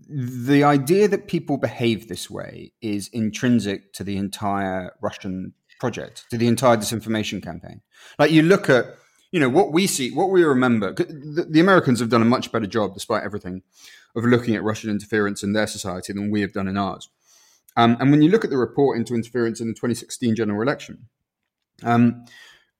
the 0.09 0.65
idea 0.65 1.09
that 1.09 1.29
people 1.29 1.57
behave 1.57 2.09
this 2.09 2.31
way 2.31 2.73
is 2.81 3.09
intrinsic 3.09 3.93
to 3.95 4.05
the 4.05 4.17
entire 4.17 4.93
Russian 5.01 5.55
project, 5.81 6.25
to 6.31 6.39
the 6.39 6.49
entire 6.49 6.77
disinformation 6.77 7.43
campaign. 7.43 7.83
Like 8.19 8.31
you 8.31 8.43
look 8.43 8.69
at, 8.69 8.87
you 9.33 9.41
know, 9.41 9.49
what 9.49 9.73
we 9.73 9.87
see, 9.87 10.11
what 10.13 10.31
we 10.31 10.43
remember. 10.45 10.93
The, 10.93 11.47
the 11.49 11.61
Americans 11.61 12.01
have 12.01 12.09
done 12.09 12.23
a 12.23 12.27
much 12.27 12.53
better 12.53 12.67
job, 12.67 12.95
despite 12.95 13.25
everything, 13.25 13.63
of 14.15 14.25
looking 14.25 14.55
at 14.55 14.63
Russian 14.63 14.91
interference 14.91 15.43
in 15.43 15.53
their 15.53 15.67
society 15.67 16.13
than 16.13 16.31
we 16.31 16.41
have 16.41 16.53
done 16.53 16.69
in 16.69 16.77
ours. 16.77 17.09
Um, 17.77 17.97
and 18.01 18.11
when 18.11 18.23
you 18.23 18.31
look 18.31 18.45
at 18.45 18.51
the 18.51 18.57
report 18.57 18.97
into 18.97 19.15
interference 19.15 19.61
in 19.61 19.69
the 19.69 19.75
2016 19.75 20.35
general 20.35 20.63
election, 20.63 21.09
um, 21.83 22.25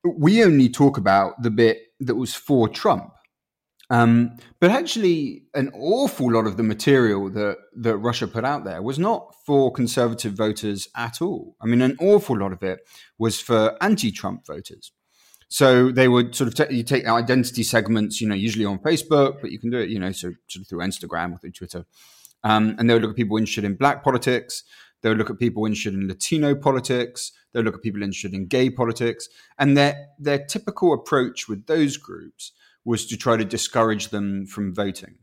we 0.03 0.43
only 0.43 0.69
talk 0.69 0.97
about 0.97 1.43
the 1.43 1.51
bit 1.51 1.79
that 2.01 2.15
was 2.15 2.35
for 2.35 2.69
Trump. 2.69 3.13
Um, 3.89 4.37
but 4.59 4.71
actually, 4.71 5.45
an 5.55 5.71
awful 5.73 6.33
lot 6.33 6.47
of 6.47 6.57
the 6.57 6.63
material 6.63 7.31
that, 7.31 7.59
that 7.77 7.97
Russia 7.99 8.27
put 8.27 8.45
out 8.45 8.65
there 8.65 8.83
was 8.83 8.99
not 8.99 9.35
for 9.45 9.71
conservative 9.71 10.33
voters 10.33 10.89
at 10.97 11.23
all. 11.23 11.57
I 11.61 11.67
mean, 11.67 11.83
an 11.83 11.97
awful 12.01 12.37
lot 12.39 12.53
of 12.53 12.63
it 12.63 12.81
was 13.19 13.41
for 13.41 13.77
anti 13.81 14.11
Trump 14.11 14.47
voters. 14.47 14.93
So 15.49 15.93
they 15.93 16.09
would 16.09 16.35
sort 16.35 16.49
of 16.49 16.55
t- 16.55 16.75
you 16.75 16.83
take 16.83 17.07
identity 17.07 17.63
segments, 17.63 18.21
you 18.21 18.29
know, 18.29 18.35
usually 18.35 18.65
on 18.65 18.81
Facebook, 18.81 19.41
but 19.41 19.53
you 19.53 19.61
can 19.61 19.71
do 19.71 19.79
it, 19.79 19.89
you 19.89 20.01
know, 20.01 20.11
so, 20.11 20.33
sort 20.49 20.63
of 20.63 20.69
through 20.69 20.81
Instagram 20.81 21.35
or 21.35 21.39
through 21.39 21.53
Twitter. 21.53 21.87
Um, 22.43 22.75
and 22.79 22.91
they 22.91 22.95
would 22.95 23.03
look 23.03 23.13
at 23.13 23.17
people 23.17 23.37
interested 23.37 23.65
in 23.65 23.77
black 23.77 24.03
politics. 24.03 24.65
They 25.03 25.09
would 25.09 25.19
look 25.19 25.31
at 25.31 25.39
people 25.39 25.65
interested 25.65 25.95
in 25.95 26.09
Latino 26.09 26.57
politics. 26.57 27.31
They 27.53 27.61
would 27.61 27.67
look 27.67 27.77
at 27.77 27.83
people 27.83 28.03
interested 28.03 28.35
in 28.35 28.47
gay 28.49 28.71
politics. 28.71 29.29
And 29.59 29.77
their 29.77 30.09
their 30.19 30.45
typical 30.45 30.93
approach 30.93 31.49
with 31.49 31.67
those 31.67 31.97
groups 31.97 32.53
was 32.87 33.05
to 33.07 33.17
try 33.17 33.37
to 33.37 33.45
discourage 33.45 34.09
them 34.09 34.47
from 34.47 34.73
voting. 34.75 35.17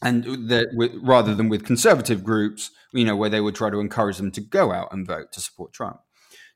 And 0.00 0.24
that, 0.48 0.68
rather 1.02 1.34
than 1.34 1.48
with 1.48 1.64
conservative 1.64 2.22
groups, 2.22 2.70
you 2.92 3.04
know, 3.04 3.16
where 3.16 3.30
they 3.30 3.40
would 3.40 3.54
try 3.54 3.68
to 3.68 3.80
encourage 3.80 4.16
them 4.16 4.30
to 4.32 4.40
go 4.40 4.72
out 4.72 4.92
and 4.92 5.06
vote 5.06 5.32
to 5.32 5.40
support 5.40 5.72
Trump. 5.72 5.98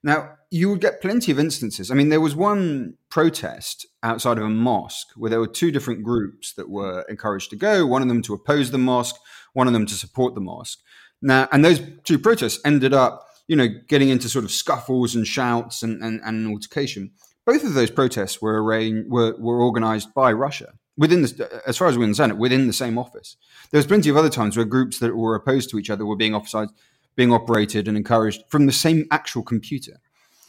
Now, 0.02 0.34
you 0.50 0.70
would 0.70 0.80
get 0.80 1.00
plenty 1.00 1.32
of 1.32 1.40
instances. 1.40 1.90
I 1.90 1.94
mean, 1.94 2.08
there 2.08 2.20
was 2.20 2.36
one 2.36 2.94
protest 3.10 3.84
outside 4.04 4.38
of 4.38 4.44
a 4.44 4.48
mosque 4.48 5.08
where 5.16 5.28
there 5.28 5.40
were 5.40 5.48
two 5.48 5.72
different 5.72 6.04
groups 6.04 6.54
that 6.54 6.70
were 6.70 7.04
encouraged 7.08 7.50
to 7.50 7.56
go, 7.56 7.84
one 7.84 8.02
of 8.02 8.08
them 8.08 8.22
to 8.22 8.34
oppose 8.34 8.70
the 8.70 8.78
mosque, 8.78 9.16
one 9.54 9.66
of 9.66 9.72
them 9.72 9.86
to 9.86 9.94
support 9.94 10.34
the 10.36 10.40
mosque. 10.40 10.78
Now, 11.20 11.48
and 11.50 11.64
those 11.64 11.80
two 12.04 12.18
protests 12.18 12.60
ended 12.64 12.94
up, 12.94 13.26
you 13.48 13.56
know, 13.56 13.66
getting 13.88 14.08
into 14.08 14.28
sort 14.28 14.44
of 14.44 14.52
scuffles 14.52 15.16
and 15.16 15.26
shouts 15.26 15.82
and, 15.82 16.00
and, 16.00 16.20
and 16.24 16.46
an 16.46 16.52
altercation. 16.52 17.10
Both 17.48 17.64
of 17.64 17.72
those 17.72 17.90
protests 17.90 18.42
were 18.42 18.62
arranged, 18.62 19.08
were, 19.08 19.34
were 19.38 19.62
organized 19.62 20.12
by 20.12 20.32
Russia 20.32 20.74
within 20.98 21.22
the, 21.22 21.62
as 21.66 21.78
far 21.78 21.88
as 21.88 21.96
we 21.96 22.04
understand 22.04 22.32
it, 22.32 22.36
within 22.36 22.66
the 22.66 22.74
same 22.74 22.98
office. 22.98 23.38
There 23.70 23.78
was 23.78 23.86
plenty 23.86 24.10
of 24.10 24.18
other 24.18 24.28
times 24.28 24.54
where 24.54 24.66
groups 24.66 24.98
that 24.98 25.16
were 25.16 25.34
opposed 25.34 25.70
to 25.70 25.78
each 25.78 25.88
other 25.88 26.04
were 26.04 26.14
being 26.14 26.34
offside, 26.34 26.68
being 27.16 27.32
operated 27.32 27.88
and 27.88 27.96
encouraged 27.96 28.42
from 28.48 28.66
the 28.66 28.72
same 28.72 29.06
actual 29.10 29.42
computer. 29.42 29.98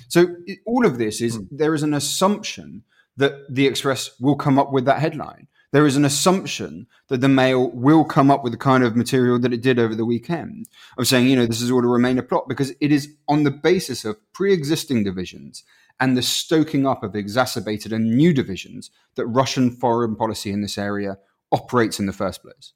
So 0.10 0.36
all 0.66 0.86
of 0.86 0.98
this 0.98 1.22
is 1.22 1.38
mm. 1.38 1.48
there 1.50 1.74
is 1.74 1.84
an 1.84 1.94
assumption 1.94 2.84
that 3.16 3.32
the 3.50 3.66
Express 3.66 4.20
will 4.20 4.36
come 4.36 4.60
up 4.60 4.74
with 4.74 4.84
that 4.84 5.00
headline. 5.00 5.48
There 5.72 5.86
is 5.86 5.96
an 5.96 6.04
assumption 6.04 6.88
that 7.08 7.22
the 7.22 7.30
Mail 7.30 7.70
will 7.70 8.04
come 8.04 8.30
up 8.30 8.44
with 8.44 8.52
the 8.52 8.58
kind 8.58 8.84
of 8.84 8.98
material 8.98 9.40
that 9.40 9.54
it 9.54 9.62
did 9.62 9.80
over 9.80 9.96
the 9.96 10.04
weekend 10.04 10.68
of 10.98 11.08
saying, 11.08 11.28
you 11.28 11.38
know, 11.38 11.46
this 11.46 11.62
is 11.62 11.72
all 11.72 11.82
to 11.82 11.88
remain 11.88 12.18
a 12.18 12.24
plot 12.24 12.50
because 12.50 12.74
it 12.82 12.92
is 12.92 13.16
on 13.30 13.46
the 13.46 13.52
basis 13.52 14.04
of 14.04 14.18
pre-existing 14.34 15.06
divisions 15.06 15.64
and 16.00 16.18
the 16.18 16.22
stoking 16.22 16.88
up 16.88 17.04
of 17.04 17.16
exacerbated 17.16 17.92
and 17.92 18.16
new 18.16 18.34
divisions 18.34 18.90
that 19.16 19.28
Russian 19.28 19.70
foreign 19.72 20.16
policy 20.16 20.52
in 20.52 20.62
this 20.62 20.78
area 20.78 21.18
operates 21.52 22.00
in 22.00 22.06
the 22.06 22.14
first 22.14 22.42
place. 22.42 22.74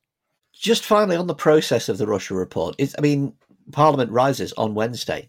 Just 0.53 0.85
finally 0.85 1.15
on 1.15 1.27
the 1.27 1.35
process 1.35 1.89
of 1.89 1.97
the 1.97 2.07
Russia 2.07 2.33
report, 2.33 2.75
is 2.77 2.95
I 2.97 3.01
mean, 3.01 3.33
Parliament 3.71 4.11
rises 4.11 4.53
on 4.53 4.75
Wednesday. 4.75 5.27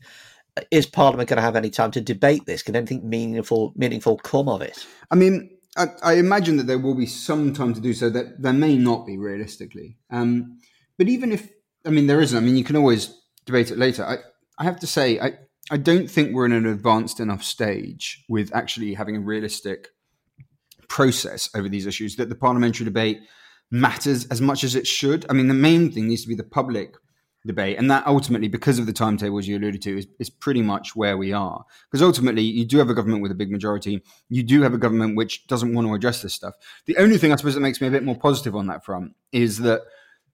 is 0.71 0.87
Parliament 0.87 1.29
going 1.29 1.37
to 1.37 1.43
have 1.43 1.57
any 1.57 1.71
time 1.71 1.91
to 1.93 2.01
debate 2.01 2.47
this? 2.47 2.63
Can 2.63 2.77
anything 2.77 3.09
meaningful 3.09 3.73
meaningful 3.77 4.19
come 4.19 4.49
of 4.49 4.63
it? 4.63 4.87
I 5.11 5.15
mean, 5.15 5.51
I, 5.77 5.89
I 6.03 6.13
imagine 6.15 6.57
that 6.59 6.67
there 6.67 6.79
will 6.79 6.95
be 6.95 7.07
some 7.07 7.53
time 7.53 7.75
to 7.75 7.81
do 7.81 7.95
so. 7.95 8.11
That 8.11 8.41
there 8.41 8.53
may 8.53 8.77
not 8.77 9.07
be 9.07 9.19
realistically. 9.19 9.97
Um, 10.11 10.61
but 10.99 11.09
even 11.09 11.33
if 11.33 11.51
I 11.85 11.91
mean 11.91 12.07
there 12.07 12.21
isn't, 12.21 12.37
I 12.37 12.41
mean 12.41 12.57
you 12.57 12.65
can 12.65 12.77
always 12.77 13.15
debate 13.45 13.71
it 13.71 13.79
later. 13.79 14.05
I, 14.05 14.19
I 14.59 14.65
have 14.65 14.79
to 14.81 14.87
say 14.87 15.19
I, 15.19 15.33
I 15.71 15.79
don't 15.79 16.11
think 16.11 16.33
we're 16.33 16.47
in 16.47 16.53
an 16.53 16.67
advanced 16.67 17.21
enough 17.21 17.43
stage 17.43 18.25
with 18.29 18.55
actually 18.55 18.95
having 18.95 19.17
a 19.17 19.21
realistic 19.21 19.89
process 20.89 21.49
over 21.55 21.69
these 21.69 21.87
issues 21.87 22.17
that 22.17 22.29
the 22.29 22.35
parliamentary 22.35 22.85
debate 22.85 23.21
matters 23.71 24.27
as 24.27 24.41
much 24.41 24.63
as 24.63 24.75
it 24.75 24.87
should. 24.87 25.25
I 25.31 25.33
mean, 25.33 25.49
the 25.49 25.55
main 25.55 25.91
thing 25.91 26.07
needs 26.07 26.23
to 26.23 26.29
be 26.29 26.35
the 26.35 26.45
public 26.45 26.97
debate, 27.47 27.79
and 27.79 27.91
that 27.91 28.07
ultimately, 28.07 28.49
because 28.49 28.79
of 28.79 28.87
the 28.87 28.93
timetables 28.93 29.47
you 29.47 29.57
alluded 29.57 29.83
to, 29.83 29.99
is, 29.99 30.07
is 30.19 30.31
pretty 30.31 30.63
much 30.63 30.95
where 30.95 31.17
we 31.17 31.33
are. 31.33 31.65
Because 31.91 32.03
ultimately, 32.03 32.43
you 32.43 32.65
do 32.65 32.79
have 32.79 32.91
a 32.91 32.95
government 32.95 33.23
with 33.23 33.33
a 33.33 33.35
big 33.35 33.51
majority. 33.51 34.03
You 34.29 34.43
do 34.43 34.63
have 34.63 34.75
a 34.75 34.79
government 34.79 35.17
which 35.17 35.47
doesn't 35.47 35.75
want 35.75 35.87
to 35.89 35.95
address 35.95 36.23
this 36.23 36.35
stuff. 36.35 36.55
The 36.87 36.97
only 36.99 37.19
thing 37.19 37.33
I 37.33 37.37
suppose 37.37 37.55
that 37.55 37.61
makes 37.61 37.81
me 37.81 37.89
a 37.89 37.91
bit 37.91 38.05
more 38.05 38.19
positive 38.19 38.55
on 38.55 38.67
that 38.67 38.85
front 38.85 39.13
is 39.33 39.59
that 39.59 39.83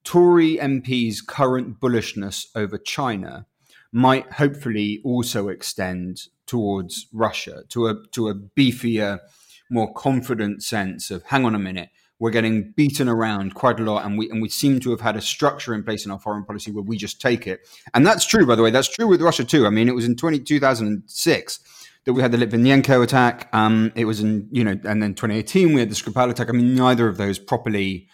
Tory 0.05 0.57
MPs' 0.57 1.25
current 1.25 1.81
bullishness 1.81 2.47
over 2.55 2.79
China 2.79 3.47
might 3.93 4.33
hopefully 4.33 5.01
also 5.05 5.49
extend 5.49 6.23
towards 6.47 7.07
Russia 7.13 7.63
to 7.69 7.87
a 7.87 7.95
to 8.13 8.29
a 8.29 8.35
beefier, 8.35 9.21
more 9.71 9.93
confident 9.93 10.63
sense 10.63 11.11
of 11.11 11.23
hang 11.25 11.45
on 11.45 11.55
a 11.55 11.59
minute, 11.59 11.91
we're 12.21 12.31
getting 12.31 12.73
beaten 12.73 13.09
around 13.09 13.55
quite 13.55 13.81
a 13.81 13.83
lot, 13.83 14.05
and 14.05 14.19
we 14.19 14.31
and 14.31 14.43
we 14.43 14.49
seem 14.49 14.79
to 14.81 14.91
have 14.91 15.01
had 15.01 15.17
a 15.17 15.23
structure 15.23 15.75
in 15.75 15.83
place 15.83 16.05
in 16.05 16.11
our 16.11 16.21
foreign 16.21 16.45
policy 16.45 16.71
where 16.71 16.85
we 16.85 16.97
just 16.97 17.21
take 17.21 17.47
it. 17.47 17.67
And 17.95 18.07
that's 18.07 18.27
true, 18.27 18.47
by 18.47 18.55
the 18.55 18.63
way. 18.63 18.71
That's 18.71 18.95
true 18.95 19.09
with 19.09 19.23
Russia 19.23 19.45
too. 19.45 19.67
I 19.67 19.71
mean, 19.71 19.89
it 19.89 19.95
was 19.95 20.05
in 20.05 20.17
20, 20.17 20.41
2006 20.41 21.61
that 22.05 22.13
we 22.13 22.23
had 22.23 22.31
the 22.31 22.39
Litvinenko 22.39 23.03
attack. 23.03 23.49
Um, 23.53 23.91
it 23.95 24.05
was 24.05 24.21
in 24.21 24.49
you 24.53 24.63
know, 24.63 24.79
and 24.85 25.03
then 25.03 25.15
2018 25.15 25.73
we 25.73 25.81
had 25.81 25.91
the 25.91 25.95
Skripal 25.95 26.31
attack. 26.31 26.51
I 26.51 26.53
mean, 26.53 26.75
neither 26.75 27.09
of 27.09 27.17
those 27.17 27.39
properly 27.39 28.09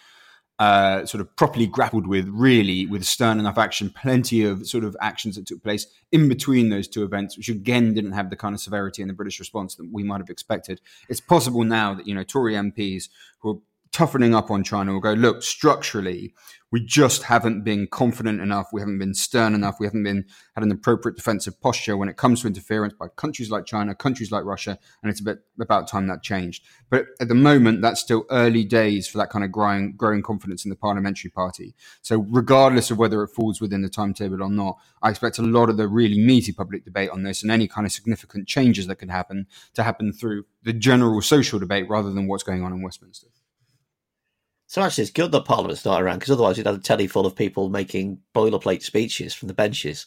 uh, 0.59 1.05
sort 1.05 1.21
of 1.21 1.35
properly 1.37 1.67
grappled 1.67 2.07
with, 2.07 2.29
really, 2.29 2.87
with 2.87 3.05
stern 3.05 3.39
enough 3.39 3.59
action. 3.59 3.91
Plenty 3.91 4.45
of 4.45 4.67
sort 4.67 4.85
of 4.85 4.97
actions 5.01 5.37
that 5.37 5.47
took 5.47 5.63
place 5.63 5.87
in 6.13 6.29
between 6.29 6.71
those 6.71 6.89
two 6.89 7.05
events, 7.05 7.37
which 7.37 7.49
again 7.49 7.93
didn't 7.95 8.13
have 8.13 8.31
the 8.31 8.37
kind 8.37 8.55
of 8.55 8.61
severity 8.61 9.03
in 9.03 9.09
the 9.09 9.15
British 9.15 9.39
response 9.39 9.75
that 9.75 9.89
we 9.93 10.03
might 10.03 10.21
have 10.21 10.31
expected. 10.31 10.81
It's 11.09 11.21
possible 11.21 11.65
now 11.65 11.95
that 11.95 12.07
you 12.07 12.15
know 12.15 12.25
Tory 12.25 12.55
MPs 12.55 13.09
who 13.41 13.51
are 13.51 13.59
toughening 13.97 14.35
up 14.35 14.51
on 14.51 14.63
China 14.63 14.93
will 14.93 15.01
go, 15.01 15.15
look, 15.15 15.43
structurally, 15.43 16.35
we 16.71 16.85
just 16.85 17.23
haven't 17.23 17.65
been 17.65 17.87
confident 17.87 18.43
enough. 18.43 18.67
We 18.71 18.83
haven't 18.83 18.99
been 18.99 19.15
stern 19.15 19.55
enough. 19.55 19.77
We 19.81 19.87
haven't 19.87 20.03
been 20.03 20.27
had 20.55 20.63
an 20.63 20.71
appropriate 20.71 21.17
defensive 21.17 21.59
posture 21.63 21.97
when 21.97 22.11
it 22.11 22.19
comes 22.19 22.43
to 22.43 22.47
interference 22.47 22.93
by 22.93 23.07
countries 23.17 23.51
like 23.51 23.65
China, 23.65 23.95
countries 23.95 24.31
like 24.31 24.45
Russia, 24.45 24.79
and 25.03 25.11
it's 25.11 25.21
a 25.21 25.25
bit 25.25 25.39
about 25.59 25.89
time 25.89 26.09
that 26.09 26.23
changed. 26.23 26.63
But 26.91 27.07
at 27.21 27.29
the 27.29 27.35
moment, 27.35 27.81
that's 27.81 27.99
still 27.99 28.27
early 28.31 28.65
days 28.65 29.09
for 29.09 29.17
that 29.17 29.31
kind 29.31 29.47
of 29.47 29.51
growing 29.51 29.97
growing 29.97 30.21
confidence 30.21 30.67
in 30.67 30.69
the 30.69 30.77
parliamentary 30.77 31.31
party. 31.31 31.75
So 32.03 32.27
regardless 32.29 32.91
of 32.91 32.99
whether 32.99 33.23
it 33.23 33.29
falls 33.29 33.63
within 33.63 33.81
the 33.81 33.89
timetable 33.89 34.43
or 34.43 34.51
not, 34.51 34.77
I 35.01 35.09
expect 35.09 35.39
a 35.39 35.43
lot 35.43 35.71
of 35.71 35.79
the 35.79 35.89
really 35.89 36.19
meaty 36.19 36.53
public 36.53 36.85
debate 36.85 37.09
on 37.09 37.23
this 37.23 37.43
and 37.43 37.51
any 37.51 37.67
kind 37.67 37.87
of 37.87 37.93
significant 37.93 38.47
changes 38.47 38.89
that 38.89 38.97
could 38.97 39.11
happen 39.11 39.47
to 39.73 39.83
happen 39.83 40.13
through 40.13 40.45
the 40.65 40.75
general 40.75 41.23
social 41.23 41.59
debate 41.59 41.89
rather 41.89 42.11
than 42.11 42.27
what's 42.27 42.43
going 42.43 42.63
on 42.63 42.75
in 42.75 42.83
Westminster. 42.83 43.29
So 44.69 44.83
actually, 44.83 45.03
it's 45.03 45.13
good 45.13 45.31
that 45.33 45.45
Parliament's 45.45 45.85
not 45.85 46.03
around 46.03 46.19
because 46.19 46.33
otherwise 46.33 46.57
you'd 46.57 46.67
have 46.67 46.77
a 46.77 46.81
telly 46.81 47.07
full 47.07 47.25
of 47.25 47.37
people 47.37 47.69
making 47.69 48.19
boilerplate 48.35 48.83
speeches 48.83 49.33
from 49.33 49.49
the 49.49 49.55
benches. 49.55 50.07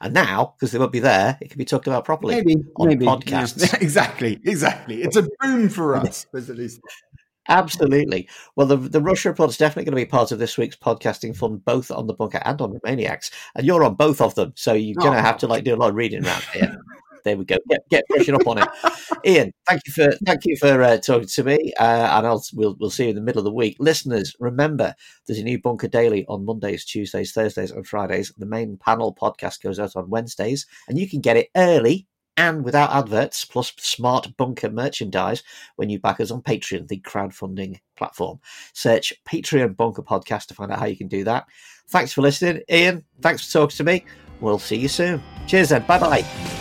And 0.00 0.14
now, 0.14 0.54
because 0.56 0.70
they 0.70 0.78
won't 0.78 0.92
be 0.92 1.00
there, 1.00 1.38
it 1.40 1.50
can 1.50 1.58
be 1.58 1.64
talked 1.64 1.86
about 1.86 2.04
properly 2.04 2.36
maybe, 2.36 2.56
on 2.76 2.88
maybe. 2.88 3.06
podcasts. 3.06 3.72
Yeah, 3.72 3.78
exactly, 3.80 4.40
exactly. 4.44 5.02
It's 5.02 5.16
a 5.16 5.26
boon 5.40 5.68
for 5.68 5.96
us, 5.96 6.26
at 6.34 6.48
least. 6.50 6.80
Absolutely. 7.48 8.28
Well, 8.56 8.66
the 8.66 8.76
the 8.76 9.00
Russia 9.00 9.30
report 9.30 9.50
is 9.50 9.56
definitely 9.56 9.84
going 9.84 10.02
to 10.02 10.06
be 10.06 10.10
part 10.10 10.32
of 10.32 10.38
this 10.38 10.58
week's 10.58 10.76
podcasting 10.76 11.36
fun, 11.36 11.58
both 11.58 11.90
on 11.90 12.06
the 12.06 12.14
bunker 12.14 12.40
and 12.44 12.60
on 12.60 12.72
the 12.72 12.80
maniacs. 12.84 13.30
And 13.54 13.66
you're 13.66 13.84
on 13.84 13.94
both 13.94 14.20
of 14.20 14.34
them, 14.34 14.52
so 14.56 14.72
you're 14.72 14.96
oh, 14.98 15.02
going 15.02 15.16
to 15.16 15.22
have 15.22 15.38
to 15.38 15.46
like 15.46 15.64
do 15.64 15.74
a 15.74 15.76
lot 15.76 15.90
of 15.90 15.96
reading 15.96 16.24
around 16.24 16.42
here. 16.52 16.76
there 17.26 17.36
we 17.36 17.44
go. 17.44 17.56
Get 17.68 17.80
get 17.90 18.04
brushing 18.08 18.34
up 18.36 18.46
on 18.46 18.58
it. 18.58 18.68
Ian, 19.26 19.52
thank 19.68 19.82
you 19.86 19.92
for 19.92 20.12
thank 20.24 20.44
you 20.44 20.56
for 20.56 20.80
uh, 20.80 20.96
talking 20.98 21.26
to 21.26 21.44
me, 21.44 21.72
uh, 21.78 22.08
and 22.12 22.26
I'll 22.26 22.42
we'll 22.54 22.76
we'll 22.78 22.90
see 22.90 23.04
you 23.04 23.10
in 23.10 23.16
the 23.16 23.22
middle 23.22 23.40
of 23.40 23.44
the 23.44 23.52
week. 23.52 23.76
Listeners, 23.80 24.34
remember 24.38 24.94
there's 25.26 25.40
a 25.40 25.44
new 25.44 25.60
Bunker 25.60 25.88
Daily 25.88 26.24
on 26.28 26.46
Mondays, 26.46 26.84
Tuesdays, 26.84 27.32
Thursdays, 27.32 27.72
and 27.72 27.86
Fridays. 27.86 28.32
The 28.38 28.46
main 28.46 28.76
panel 28.76 29.14
podcast 29.14 29.60
goes 29.60 29.80
out 29.80 29.96
on 29.96 30.08
Wednesdays, 30.08 30.66
and 30.88 30.98
you 30.98 31.08
can 31.08 31.20
get 31.20 31.36
it 31.36 31.48
early 31.56 32.06
and 32.36 32.64
without 32.64 32.92
adverts, 32.92 33.44
plus 33.44 33.72
smart 33.78 34.36
bunker 34.36 34.70
merchandise 34.70 35.42
when 35.76 35.88
you 35.88 35.98
back 35.98 36.20
us 36.20 36.30
on 36.30 36.42
Patreon, 36.42 36.86
the 36.86 37.00
crowdfunding 37.00 37.80
platform. 37.96 38.38
Search 38.72 39.12
Patreon 39.24 39.76
Bunker 39.76 40.02
Podcast 40.02 40.46
to 40.46 40.54
find 40.54 40.70
out 40.70 40.78
how 40.78 40.86
you 40.86 40.96
can 40.96 41.08
do 41.08 41.24
that. 41.24 41.46
Thanks 41.88 42.12
for 42.12 42.22
listening, 42.22 42.62
Ian. 42.70 43.04
Thanks 43.20 43.46
for 43.46 43.60
talking 43.60 43.76
to 43.78 43.84
me. 43.84 44.04
We'll 44.40 44.58
see 44.58 44.76
you 44.76 44.88
soon. 44.88 45.22
Cheers 45.46 45.70
then. 45.70 45.86
Bye 45.86 45.98
bye. 45.98 46.55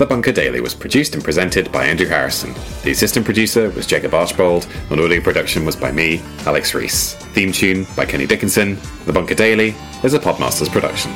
The 0.00 0.06
Bunker 0.06 0.32
Daily 0.32 0.62
was 0.62 0.74
produced 0.74 1.14
and 1.14 1.22
presented 1.22 1.70
by 1.70 1.84
Andrew 1.84 2.06
Harrison. 2.06 2.54
The 2.84 2.90
assistant 2.90 3.26
producer 3.26 3.68
was 3.68 3.86
Jacob 3.86 4.14
Archbold, 4.14 4.66
and 4.88 4.98
audio 4.98 5.20
production 5.20 5.66
was 5.66 5.76
by 5.76 5.92
me, 5.92 6.22
Alex 6.46 6.72
Rees. 6.72 7.16
Theme 7.34 7.52
tune 7.52 7.86
by 7.94 8.06
Kenny 8.06 8.26
Dickinson. 8.26 8.78
The 9.04 9.12
Bunker 9.12 9.34
Daily 9.34 9.74
is 10.02 10.14
a 10.14 10.18
Podmasters 10.18 10.72
production. 10.72 11.12